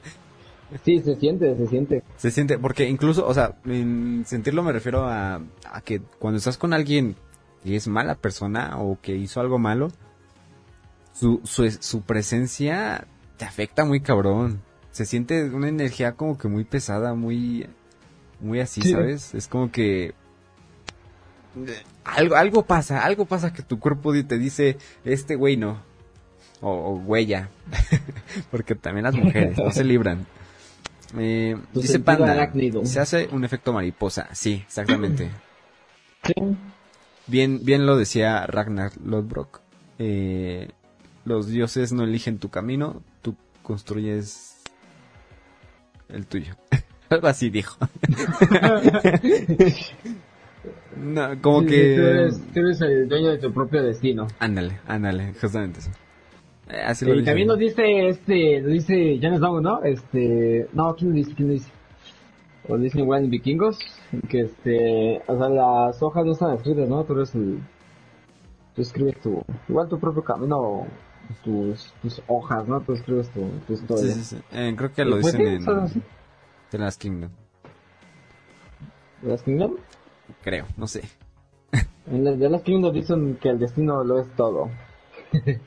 [0.84, 2.02] sí, se siente, se siente.
[2.16, 6.58] Se siente, porque incluso, o sea, en sentirlo me refiero a, a que cuando estás
[6.58, 7.16] con alguien
[7.64, 9.88] que es mala persona o que hizo algo malo,
[11.12, 13.06] su, su, su presencia
[13.36, 14.60] te afecta muy cabrón.
[14.90, 17.66] Se siente una energía como que muy pesada, muy,
[18.40, 19.34] muy así, ¿sabes?
[19.34, 20.14] Es como que
[22.04, 25.82] algo, algo pasa, algo pasa que tu cuerpo te dice, este güey no.
[26.60, 27.50] O, huella.
[28.50, 30.26] Porque también las mujeres no se libran.
[31.16, 32.52] Eh, dice Panda,
[32.84, 34.28] se hace un efecto mariposa.
[34.32, 35.30] Sí, exactamente.
[37.26, 39.60] Bien, bien lo decía Ragnar Lodbrok.
[39.98, 40.68] Eh,
[41.24, 44.62] los dioses no eligen tu camino, tú construyes
[46.08, 46.56] el tuyo.
[47.10, 47.76] Algo así dijo.
[50.96, 51.94] No, como que...
[52.52, 54.26] Tú eres, el dueño de tu propio destino.
[54.40, 55.90] Ándale, ándale, justamente eso.
[56.68, 59.82] Eh, así lo y también nos dice, este, lo dice James Bond, ¿no?
[59.84, 61.34] Este, no, ¿quién lo dice?
[61.34, 61.70] ¿Quién lo dice?
[62.68, 63.78] O dicen igual en Vikingos,
[64.28, 67.02] que este, o sea, las hojas no están escritas, ¿no?
[67.04, 67.60] Tú eres el,
[68.74, 70.86] tú escribes tu, igual tu propio camino,
[71.42, 72.80] tus, tus hojas, ¿no?
[72.82, 74.12] Tú escribes tu, tu historia.
[74.12, 74.42] Sí, sí, sí.
[74.52, 75.64] Eh, creo que lo dicen en
[76.70, 77.30] The Last Kingdom.
[79.22, 79.76] ¿The Last Kingdom?
[80.42, 81.02] creo, no sé.
[82.06, 84.70] En las de las nos dicen que el destino lo es todo.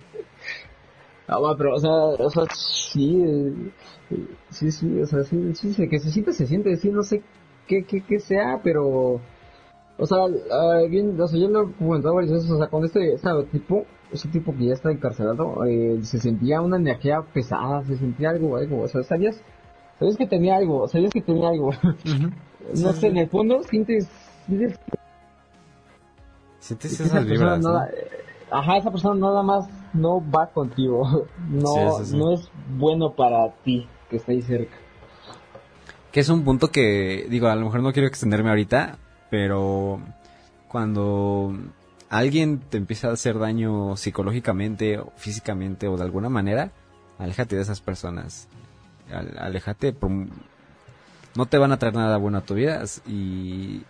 [1.27, 3.23] ah, bueno, pero, o sea, o sea, sí,
[4.49, 7.21] sí, sí, o sea, sí, sí, que se siente, se siente, sí, no sé
[7.67, 9.21] qué, qué, qué sea, pero,
[9.97, 12.83] o sea, uh, bien, o sea, yo lo he comentado varias veces, o sea, con
[12.85, 17.83] este, ese tipo, ese tipo que ya está encarcelado, eh, se sentía una energía pesada,
[17.85, 19.39] se sentía algo, algo, o sea, sabías,
[20.01, 21.71] sabías que tenía algo, sabías que tenía algo.
[22.75, 24.09] no sé, en el fondo sientes
[26.59, 27.63] Sientes esas vibras.
[28.49, 31.27] Ajá, esa persona nada más no va contigo.
[31.49, 34.75] No, no es bueno para ti que esté ahí cerca.
[36.11, 38.97] Que es un punto que, digo, a lo mejor no quiero extenderme ahorita,
[39.29, 39.99] pero
[40.67, 41.53] cuando
[42.09, 46.71] alguien te empieza a hacer daño psicológicamente o físicamente o de alguna manera,
[47.19, 48.47] aléjate de esas personas.
[49.11, 49.95] Aléjate,
[51.35, 53.81] no te van a traer nada bueno a tu vida y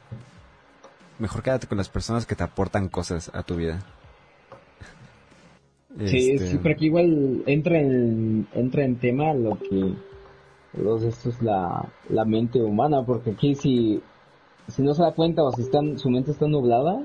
[1.19, 3.79] mejor quédate con las personas que te aportan cosas a tu vida.
[6.05, 6.47] Sí, este...
[6.47, 9.93] sí, pero aquí igual entra en, entra en tema lo que
[10.73, 14.01] los, esto es la, la mente humana, porque aquí si,
[14.67, 17.03] si no se da cuenta o si están, su mente está nublada,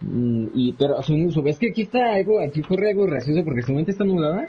[0.00, 3.62] mm, y pero su, su, es que aquí está algo, aquí ocurre algo gracioso porque
[3.62, 4.48] su mente está nublada,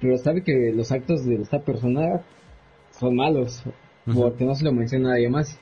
[0.00, 2.22] pero sabe que los actos de esta persona
[2.90, 3.62] son malos,
[4.14, 5.58] porque no se lo menciona a nadie más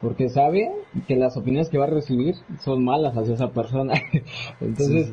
[0.00, 0.70] porque sabe
[1.06, 3.94] que las opiniones que va a recibir son malas hacia esa persona.
[4.60, 5.12] Entonces,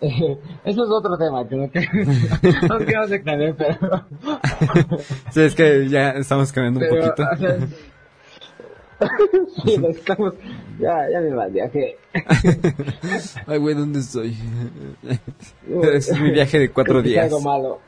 [0.00, 4.06] eso es otro tema que no, quiero extender, pero...
[5.30, 7.24] sí, es que ya estamos cambiando un poquito.
[9.64, 10.34] sí, lo estamos...
[10.78, 11.96] Ya, ya me va el viaje.
[13.46, 14.36] Ay, güey, ¿dónde estoy?
[15.92, 17.24] es mi viaje de cuatro días.
[17.24, 17.80] algo malo.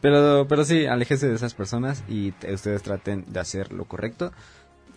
[0.00, 4.32] Pero, pero sí, aléjese de esas personas y ustedes traten de hacer lo correcto.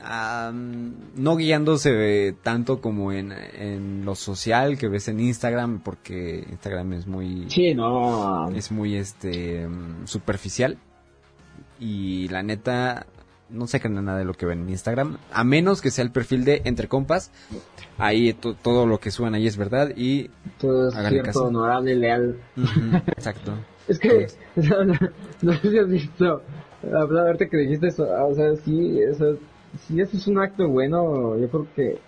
[0.01, 7.07] no guiándose tanto como en, en, lo social que ves en Instagram, porque Instagram es
[7.07, 7.49] muy...
[7.49, 8.49] Sí, no.
[8.49, 9.68] Es muy este
[10.05, 10.78] superficial.
[11.80, 13.06] Y la neta
[13.50, 16.12] no se creen nada de lo que ven en Instagram, a menos que sea el
[16.12, 17.32] perfil de Entre Compas.
[17.98, 22.38] Ahí todo lo que suban ahí es verdad y todo es cierto, honorable, leal.
[23.08, 23.54] exacto.
[23.88, 24.28] es que
[25.42, 26.42] no, sé si has visto,
[26.82, 29.38] que dijiste eso, o sea, sí, eso,
[29.88, 32.00] si eso es un acto bueno, yo creo que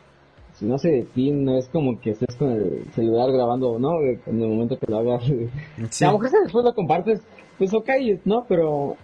[0.53, 3.99] si no se ti no es como que estés con el celular grabando, ¿no?
[3.99, 5.23] En el momento que lo hagas.
[5.23, 7.21] A lo mejor después lo compartes,
[7.57, 7.89] pues ok,
[8.25, 8.45] ¿no?
[8.47, 8.95] Pero...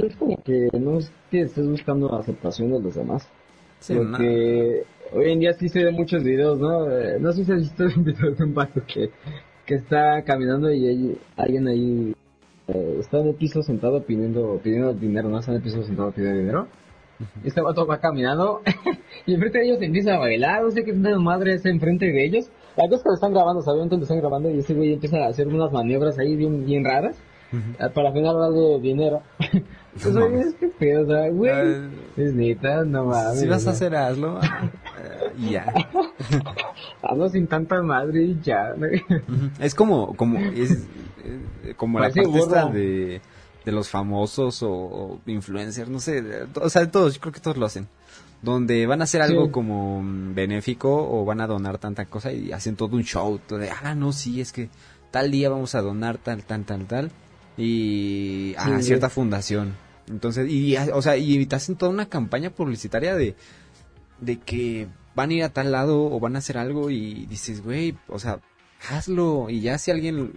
[0.00, 3.28] Pues, es como que no es que estés buscando la aceptación de los demás.
[3.86, 4.82] porque
[5.12, 6.90] hoy en día sí se ven muchos videos, ¿no?
[6.90, 9.10] Eh, no sé si has visto un video de un vato que,
[9.64, 12.14] que está caminando y hay, alguien ahí
[12.68, 15.38] eh, está en el piso sentado pidiendo, pidiendo dinero, ¿no?
[15.38, 16.68] Está en el piso sentado pidiendo dinero.
[17.44, 18.62] Este vato va caminando
[19.26, 22.50] y enfrente de ellos empieza a bailar, no sé qué madre está enfrente de ellos.
[22.76, 23.82] La cosa que lo están grabando, ¿saben?
[23.82, 27.16] Entonces están grabando y ese güey empieza a hacer unas maniobras ahí bien, bien raras
[27.94, 29.22] para final darle dinero.
[29.94, 33.38] Pues oye, es que pedo, o sea, güey, uh, es neta, no mames.
[33.38, 35.72] Si vas a hacer hazlo, uh, ya.
[37.02, 38.74] hazlo sin tanta madre y ya.
[39.60, 40.88] Es como, como, es,
[41.22, 43.20] eh, como la parte de
[43.64, 46.22] de los famosos o, influencers, no sé,
[46.60, 47.88] o sea, de todos, yo creo que todos lo hacen.
[48.42, 52.76] Donde van a hacer algo como benéfico o van a donar tanta cosa y hacen
[52.76, 54.68] todo un show, todo de, ah, no, sí, es que
[55.10, 57.10] tal día vamos a donar tal, tal, tal, tal,
[57.56, 59.76] y a cierta fundación.
[60.08, 63.34] Entonces, y, o sea, y te hacen toda una campaña publicitaria de,
[64.20, 67.62] de que van a ir a tal lado o van a hacer algo y dices,
[67.62, 68.40] güey, o sea,
[68.90, 70.32] hazlo y ya si alguien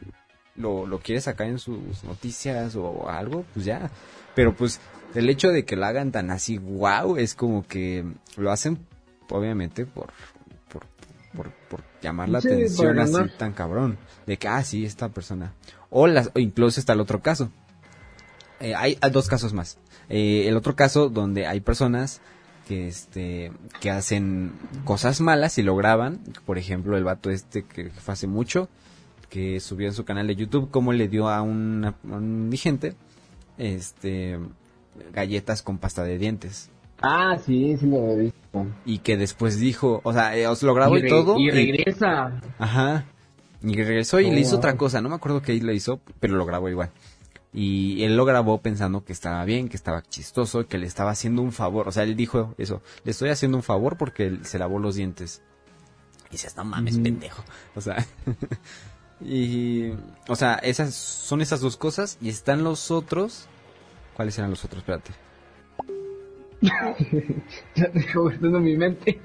[0.56, 3.92] lo, lo quiere sacar en sus noticias o algo, pues ya.
[4.36, 4.80] Pero pues
[5.16, 8.06] el hecho de que lo hagan tan así, wow, es como que
[8.38, 8.78] lo hacen
[9.30, 10.08] obviamente por,
[11.34, 13.98] por, por, llamar la atención así tan cabrón.
[14.26, 15.54] De que, ah, sí, esta persona.
[15.90, 17.50] O, las, o incluso está el otro caso.
[18.60, 19.78] Eh, hay, dos casos más.
[20.10, 22.22] Eh, el otro caso donde hay personas
[22.68, 24.52] que este que hacen
[24.84, 28.68] cosas malas y lo graban por ejemplo el vato este que fue hace mucho
[29.30, 32.96] que subió en su canal de YouTube cómo le dio a, un indigente
[33.58, 34.38] este
[35.14, 36.70] galletas con pasta de dientes.
[37.02, 38.68] Ah, sí, sí lo he visto.
[38.86, 41.38] Y que después dijo, o sea, eh, os lo grabó y, todo.
[41.40, 42.42] Y regresa.
[42.58, 43.06] ajá.
[43.62, 46.46] Y regresó y le hizo otra cosa, no me acuerdo qué lo hizo, pero lo
[46.46, 46.92] grabó igual.
[47.54, 51.42] Y él lo grabó pensando que estaba bien, que estaba chistoso, que le estaba haciendo
[51.42, 51.88] un favor.
[51.88, 54.96] O sea, él dijo eso, le estoy haciendo un favor porque él se lavó los
[54.96, 55.42] dientes.
[56.28, 57.44] Y dices, no mames, pendejo.
[57.74, 58.06] O sea,
[59.22, 59.94] Y,
[60.28, 63.48] o sea, esas son esas dos cosas y están los otros.
[64.16, 64.80] ¿Cuáles eran los otros?
[64.82, 65.12] Espérate.
[67.76, 69.20] ya te mi mente.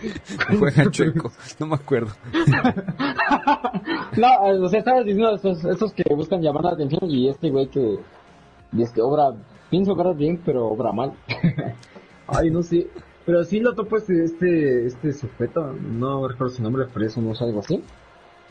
[0.58, 2.12] Juega chueco, no me acuerdo.
[4.16, 7.68] no, o sea, estabas diciendo esos, esos que buscan llamar la atención y este güey
[7.68, 7.98] que,
[8.72, 9.34] y este obra,
[9.70, 11.12] pienso que bien, pero obra mal.
[12.26, 12.88] Ay, no sé.
[13.24, 17.32] Pero sí lo topo este, este, este sujeto, no recuerdo su nombre, pero eso no
[17.32, 17.82] es algo así.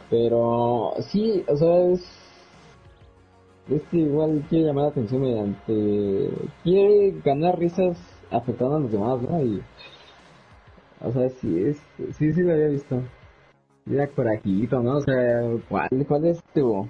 [0.10, 2.18] Pero sí, o sea, es...
[3.70, 6.30] Este igual quiere llamar la atención mediante...
[6.64, 7.98] Quiere ganar risas
[8.30, 9.62] afectando a los demás, ¿no?
[11.04, 11.78] O sea, sí, es,
[12.18, 13.02] sí, sí lo había visto.
[13.86, 14.98] Mira, corajito, ¿no?
[14.98, 16.88] O sea, ¿cuál, cuál es tu...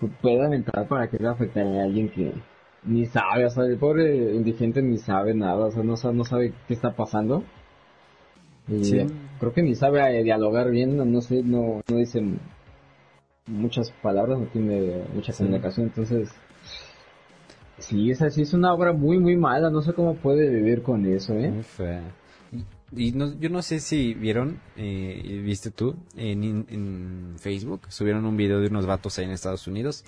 [0.00, 0.10] tu
[0.48, 2.32] mental para que le afecte a alguien que
[2.84, 6.52] ni sabe, o sea, el pobre indigente ni sabe nada, o sea, no, no sabe
[6.66, 7.42] qué está pasando.
[8.68, 9.06] Y
[9.38, 12.22] creo que ni sabe dialogar bien, no sé, no, no dice
[13.46, 16.30] muchas palabras, no tiene mucha comunicación, entonces
[17.78, 21.04] sí, es así, es una obra muy, muy mala, no sé cómo puede vivir con
[21.04, 21.50] eso, ¿eh?
[21.50, 22.02] Muy fea.
[22.96, 28.36] Y no, yo no sé si vieron, eh, viste tú, en, en Facebook, subieron un
[28.36, 30.04] video de unos vatos ahí en Estados Unidos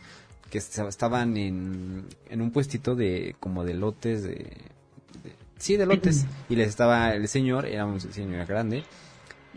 [0.50, 4.56] que estaban en, en un puestito de como de lotes de,
[5.58, 8.84] sí de lotes y les estaba el señor era un señor grande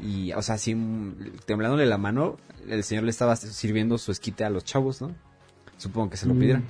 [0.02, 0.76] y o sea así
[1.46, 5.14] temblándole la mano el señor le estaba sirviendo su esquite a los chavos no
[5.78, 6.40] supongo que se lo mm.
[6.40, 6.64] pidieran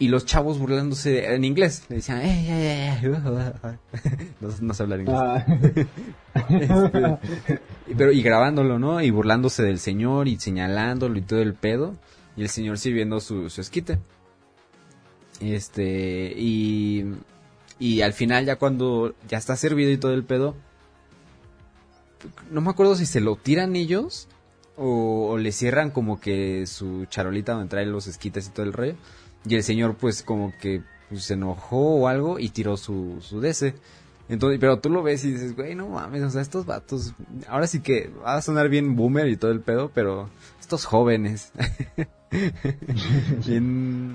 [0.00, 1.84] y los chavos burlándose en inglés.
[1.90, 5.18] Le decían eh, eh, eh, no, no sé hablar inglés.
[5.18, 5.44] Ah.
[6.48, 7.18] este,
[7.98, 11.96] pero y grabándolo no y burlándose del señor y señalándolo y todo el pedo.
[12.34, 13.98] Y el señor sirviendo su, su esquite.
[15.38, 17.04] Este, y,
[17.78, 20.56] y al final ya cuando ya está servido y todo el pedo,
[22.50, 24.28] no me acuerdo si se lo tiran ellos
[24.82, 28.94] o, le cierran como que su charolita donde trae los esquites y todo el rollo.
[29.44, 33.40] Y el señor pues como que pues, se enojó o algo y tiró su, su
[33.40, 33.74] DC.
[34.30, 37.14] Entonces, pero tú lo ves y dices, güey, no mames, o sea, estos vatos,
[37.48, 41.52] ahora sí que va a sonar bien boomer y todo el pedo, pero estos jóvenes.
[43.46, 44.14] bien,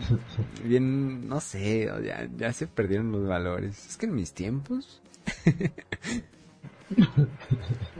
[0.63, 3.85] bien, no sé, ya, ya se perdieron los valores.
[3.87, 5.01] Es que en mis tiempos.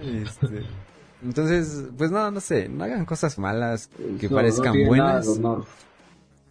[0.01, 0.63] este,
[1.25, 5.21] entonces, pues no, no sé, no hagan cosas malas que No, parezcan no tiene nada
[5.21, 5.67] buenas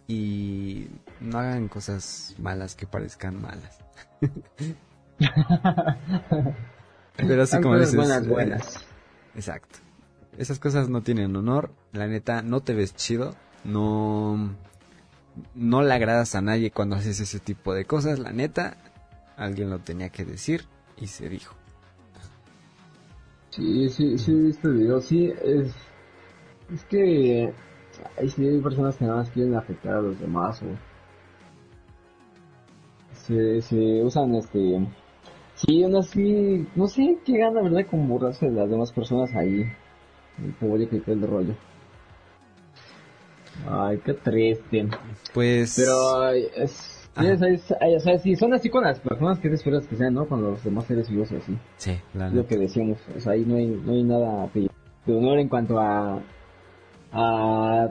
[0.07, 0.87] y
[1.21, 3.79] no hagan cosas malas que parezcan malas.
[7.15, 8.85] Pero así como dices, buenas, eh, buenas.
[9.35, 9.79] Exacto.
[10.37, 11.71] Esas cosas no tienen honor.
[11.93, 13.33] La neta, no te ves chido.
[13.63, 14.53] No,
[15.55, 18.19] no le agradas a nadie cuando haces ese tipo de cosas.
[18.19, 18.75] La neta,
[19.37, 20.65] alguien lo tenía que decir
[20.97, 21.55] y se dijo.
[23.55, 25.01] Sí, sí, sí, he visto el video.
[25.01, 25.73] Sí, es,
[26.73, 27.53] es que
[28.17, 30.65] hay, sí hay personas que nada más quieren afectar a los demás o
[33.25, 34.85] se, se usan este.
[35.55, 37.85] Sí, aún así, no sé qué gana, ¿verdad?
[37.89, 39.65] Con burlarse de las demás personas ahí.
[40.43, 41.55] El público y todo el rollo.
[43.69, 44.89] Ay, qué triste.
[45.33, 45.75] Pues.
[45.77, 49.87] Pero ay, es, Ay, o sea, si son así con las personas que te esperas
[49.87, 50.27] que sean, ¿no?
[50.27, 51.57] Con los demás seres vivos así.
[51.77, 52.97] Sí, la Es lo que decíamos.
[53.15, 54.69] O sea, ahí no hay, no hay nada de,
[55.05, 56.19] de honor en cuanto a,
[57.13, 57.87] a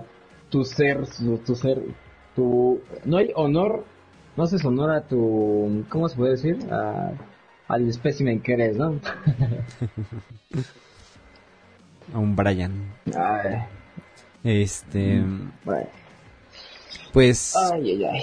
[0.51, 1.81] tu ser, tu, tu ser,
[2.37, 3.85] tu, no hay honor,
[4.37, 6.59] no haces honor a tu, ¿cómo se puede decir?
[6.71, 7.13] A,
[7.69, 9.01] al espécimen que eres, ¿no?
[12.13, 12.93] A un Brian.
[13.17, 13.63] Ay,
[14.45, 15.23] Este.
[15.65, 15.89] bueno.
[17.13, 17.55] Pues.
[17.57, 18.23] ay, ay, ay.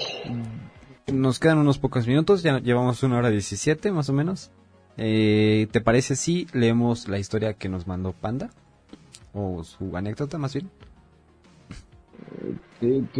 [1.08, 2.42] Nos quedan unos pocos minutos.
[2.42, 4.50] Ya llevamos una hora diecisiete, más o menos.
[4.96, 8.50] Eh, ¿Te parece si leemos la historia que nos mandó Panda?
[9.32, 10.70] O su anécdota, más bien.
[12.80, 13.18] Ok, ok.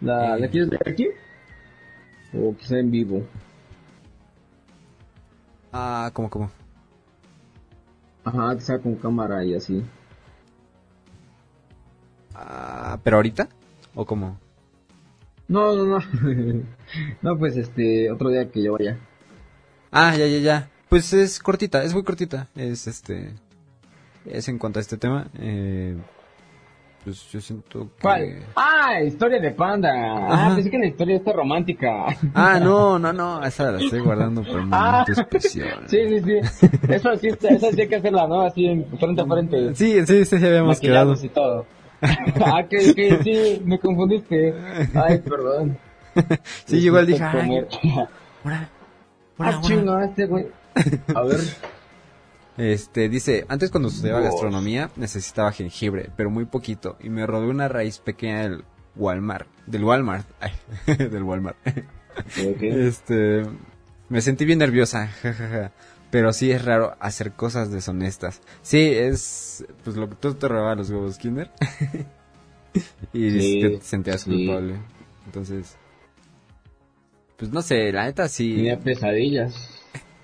[0.00, 0.40] ¿La, Eh.
[0.40, 1.08] ¿La quieres leer aquí?
[2.34, 3.24] O quizá en vivo.
[5.72, 6.50] Ah, ¿cómo, cómo?
[8.24, 9.82] Ajá, quizá con cámara y así.
[12.34, 13.48] Ah, ¿pero ahorita?
[13.94, 14.38] ¿O cómo?
[15.50, 15.98] No, no, no.
[17.22, 18.98] no, pues este, otro día que yo vaya.
[19.90, 20.70] Ah, ya, ya, ya.
[20.88, 22.46] Pues es cortita, es muy cortita.
[22.54, 23.34] Es este.
[24.24, 25.26] Es en cuanto a este tema.
[25.40, 25.96] Eh,
[27.02, 28.02] pues yo siento que.
[28.02, 28.44] ¿Cuál?
[28.54, 29.90] Ah, historia de panda.
[29.90, 30.52] Ajá.
[30.52, 32.06] Ah, pensé que la historia está romántica.
[32.32, 33.42] Ah, no, no, no.
[33.44, 35.04] Esa la estoy guardando por un Ah.
[35.06, 35.82] momento especial.
[35.88, 36.68] Sí, sí, sí.
[36.88, 38.42] Eso sí, esa sí hay que hacerla, ¿no?
[38.42, 39.74] Así en frente a frente.
[39.74, 41.16] Sí, sí, sí, ya habíamos quedado.
[41.20, 41.66] Y todo.
[42.44, 44.54] ah, que, que sí, me confundiste.
[44.94, 45.78] Ay, perdón.
[46.64, 47.66] Sí, igual dije, ay,
[49.38, 50.46] Ah, chingo, este güey.
[51.14, 51.40] A ver.
[52.56, 57.68] Este, dice, antes cuando estudiaba gastronomía necesitaba jengibre, pero muy poquito, y me robé una
[57.68, 58.64] raíz pequeña del
[58.96, 60.52] Walmart, del Walmart, ay,
[60.86, 61.56] del Walmart.
[62.60, 63.46] Este,
[64.10, 65.72] me sentí bien nerviosa, jajaja,
[66.10, 68.40] pero sí es raro hacer cosas deshonestas.
[68.62, 71.50] Sí, es, pues lo que tú te robabas los huevos Kinder,
[73.12, 74.30] y Sí, te sentías sí.
[74.30, 74.76] culpable,
[75.26, 75.76] entonces,
[77.36, 78.54] pues no sé, la neta sí.
[78.56, 79.54] Tenía pesadillas.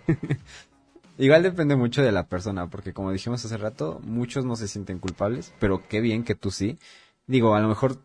[1.19, 4.99] Igual depende mucho de la persona, porque como dijimos hace rato, muchos no se sienten
[4.99, 6.79] culpables, pero qué bien que tú sí.
[7.27, 7.99] Digo, a lo mejor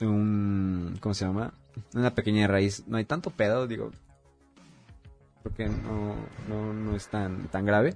[0.00, 1.52] un, ¿cómo se llama?
[1.94, 3.90] Una pequeña raíz, no hay tanto pedo, digo,
[5.48, 6.14] porque no,
[6.46, 7.94] no, no es tan, tan grave,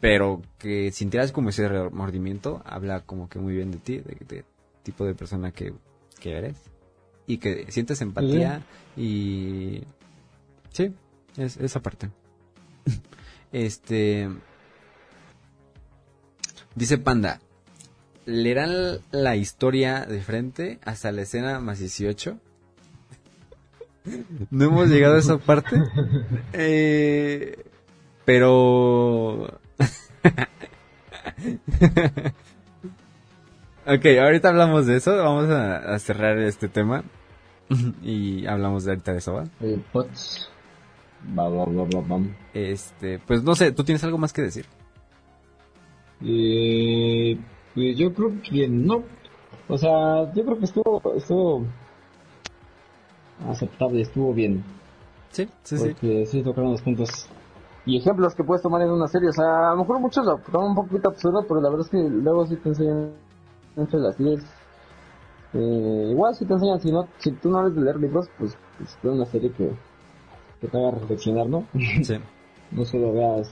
[0.00, 4.44] pero que sintieras como ese remordimiento, habla como que muy bien de ti, de, de
[4.82, 5.74] tipo de persona que,
[6.18, 6.56] que eres,
[7.26, 8.62] y que sientes empatía
[8.96, 9.82] y...
[10.70, 10.94] Sí,
[11.36, 12.10] es esa parte.
[13.52, 14.28] Este.
[16.74, 17.40] Dice Panda.
[18.26, 22.38] ¿Leerán la historia de frente hasta la escena más 18?
[24.50, 25.76] No hemos llegado a esa parte.
[26.52, 27.64] Eh,
[28.24, 29.44] pero.
[33.86, 35.16] ok, ahorita hablamos de eso.
[35.16, 37.04] Vamos a, a cerrar este tema.
[38.02, 39.44] y hablamos de ahorita de eso, ¿va?
[39.60, 40.50] Eh, pots.
[42.54, 44.66] Este, pues no sé, ¿tú tienes algo más que decir?
[46.24, 47.38] Eh,
[47.74, 49.02] pues yo creo que no.
[49.68, 51.66] O sea, yo creo que estuvo, estuvo
[53.46, 54.64] aceptable, estuvo bien.
[55.30, 55.88] Sí, sí, sí.
[55.88, 57.28] Porque sí tocaron los puntos.
[57.84, 59.28] Y ejemplos que puedes tomar en una serie.
[59.28, 61.90] O sea, a lo mejor muchos lo toman un poquito absurdo, pero la verdad es
[61.90, 63.12] que luego sí te enseñan
[63.76, 64.44] entre las series.
[65.54, 68.56] Eh, igual si te enseñan, si no, si tú no eres de leer libros, pues,
[68.76, 69.70] pues es una serie que,
[70.60, 71.64] que te haga reflexionar, ¿no?
[72.02, 72.16] Sí.
[72.72, 73.50] no solo veas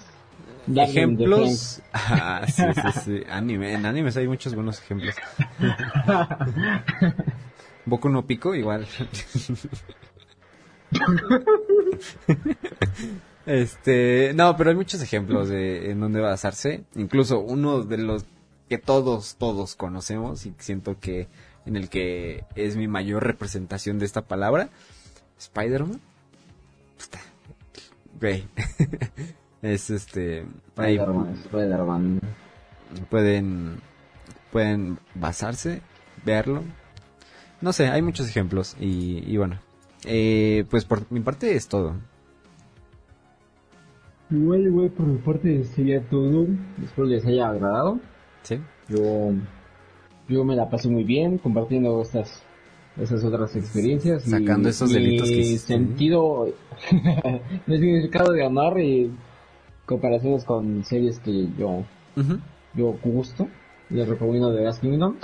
[0.74, 1.82] Ejemplos.
[1.93, 3.22] Ah, sí, sí, sí.
[3.30, 3.72] Anime.
[3.74, 5.14] En animes hay muchos buenos ejemplos.
[7.87, 8.87] Boku no Pico, igual.
[13.47, 16.84] este, no, pero hay muchos ejemplos de en donde basarse.
[16.97, 18.26] Incluso uno de los
[18.68, 21.28] que todos, todos conocemos y siento que
[21.64, 24.68] en el que es mi mayor representación de esta palabra,
[25.39, 26.01] Spider-Man.
[28.20, 28.49] Güey.
[29.62, 30.47] es este...
[30.76, 32.20] Spider-Man, Spider-Man.
[33.11, 33.80] pueden,
[34.51, 35.82] pueden basarse,
[36.24, 36.64] verlo.
[37.61, 39.59] No sé, hay muchos ejemplos y, y bueno.
[40.05, 41.95] Eh, pues por mi parte es todo.
[44.31, 46.47] Igual, igual, por mi parte sería todo.
[46.83, 48.01] Espero les haya agradado.
[48.43, 48.59] ¿Sí?
[48.89, 49.33] Yo,
[50.29, 52.43] yo me la pasé muy bien compartiendo estas,
[53.01, 54.27] estas otras experiencias.
[54.27, 55.75] y Sacando esos delitos que mi hiciste.
[55.75, 56.47] sentido,
[57.67, 59.13] mi significado de amar y
[59.87, 61.85] comparaciones con series que yo,
[62.75, 63.49] yo gusto.
[63.91, 65.15] Les recomiendo The Last Kingdom.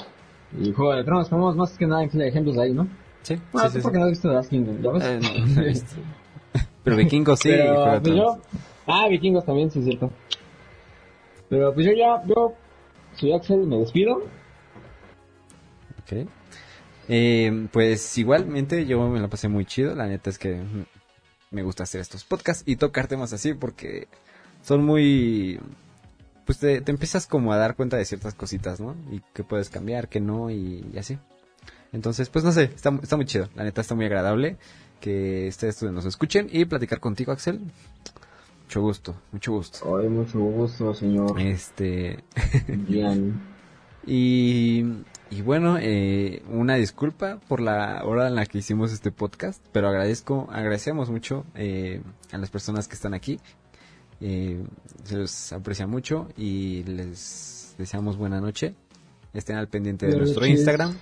[0.61, 2.87] Y Juego de Tronos, ponemos más que nada ejemplos ahí, ¿no?
[3.23, 4.01] Sí, Bueno, sí, sí, porque sí.
[4.01, 5.05] no has visto The Last Kingdom, ¿ya ves?
[5.05, 5.95] Eh, no, no he visto.
[6.85, 7.49] Pero Vikingos sí.
[7.51, 8.39] Pero, de pues yo,
[8.87, 10.11] ah, vikingos también, sí es cierto.
[11.49, 12.55] Pero pues yo ya, yo
[13.15, 14.25] soy Axel, me despido.
[16.03, 16.27] Ok.
[17.09, 19.95] Eh, pues igualmente yo me la pasé muy chido.
[19.95, 20.61] La neta es que
[21.51, 24.09] me gusta hacer estos podcasts y tocar temas así porque
[24.63, 25.61] son muy...
[26.53, 28.95] Pues te, te empiezas como a dar cuenta de ciertas cositas, ¿no?
[29.11, 31.19] Y que puedes cambiar, que no y, y así.
[31.95, 33.49] Entonces, pues no sé, está, está muy chido.
[33.55, 34.59] La neta está muy agradable
[35.01, 37.59] que ustedes nos escuchen y platicar contigo, Axel.
[38.65, 39.97] Mucho gusto, mucho gusto.
[39.97, 42.23] Ay, mucho gusto, señor Este...
[42.87, 43.41] Gian.
[44.07, 44.85] Y,
[45.31, 49.89] y bueno, eh, una disculpa por la hora en la que hicimos este podcast, pero
[49.89, 53.41] agradezco, agradecemos mucho eh, a las personas que están aquí.
[54.23, 54.63] Eh,
[55.03, 58.75] se les aprecia mucho y les deseamos buena noche.
[59.35, 60.59] Estén al pendiente de Buenas nuestro noches.
[60.61, 60.97] Instagram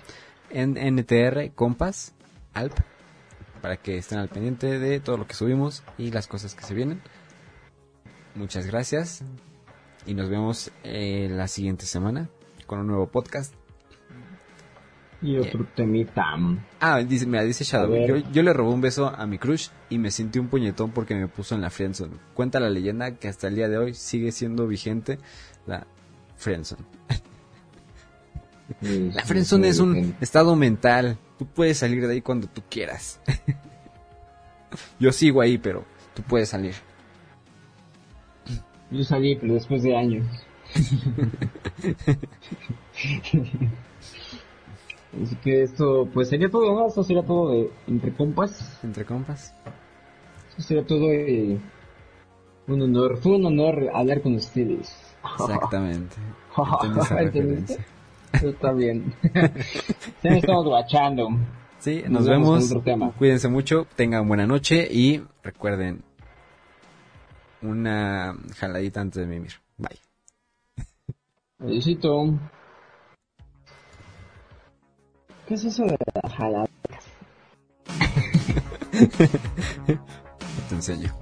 [0.51, 2.15] en NTR Compas
[2.55, 2.73] Alp
[3.61, 6.75] para que estén al pendiente de todo lo que subimos y las cosas que se
[6.75, 7.03] vienen.
[8.35, 9.23] Muchas gracias
[10.07, 12.31] y nos vemos eh, la siguiente semana
[12.67, 13.60] con un nuevo podcast.
[15.23, 16.35] Y otro temita.
[16.81, 19.99] Ah, dice, mira, dice Shadow, yo, yo le robé un beso a mi crush y
[19.99, 22.15] me sentí un puñetón porque me puso en la friendzone.
[22.33, 25.19] Cuenta la leyenda que hasta el día de hoy sigue siendo vigente
[25.67, 25.87] la
[26.37, 26.85] friendzone.
[28.81, 31.19] La friendzone es un estado mental.
[31.39, 33.21] Tú puedes salir de ahí cuando tú quieras.
[34.99, 36.75] Yo sigo ahí, pero tú puedes salir.
[38.91, 40.27] Yo salí, pero después de años.
[45.23, 46.87] Así que esto, pues sería todo, ¿no?
[46.87, 48.79] Esto sería todo de entre compas.
[48.85, 49.55] Entre compas.
[50.51, 51.59] Esto sería todo de
[52.69, 53.17] un honor.
[53.19, 54.97] Fue un honor hablar con ustedes.
[55.39, 56.17] Exactamente.
[58.33, 59.13] Está bien.
[60.23, 61.29] ya nos estamos guachando.
[61.79, 62.71] Sí, Nos nos, vemos en vemos.
[62.71, 63.13] otro tema.
[63.13, 66.03] Cuídense mucho, tengan buena noche y recuerden
[67.63, 69.53] una jaladita antes de mimir.
[69.79, 69.99] Bye.
[71.59, 72.39] Besito.
[75.51, 76.69] ¿Qué es eso de la jalada?
[80.69, 81.13] Te enseño.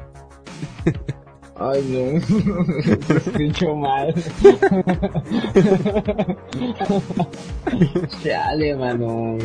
[1.57, 2.21] Ay, no.
[3.01, 4.13] Se escuchó mal.
[8.23, 9.39] Chale, mano.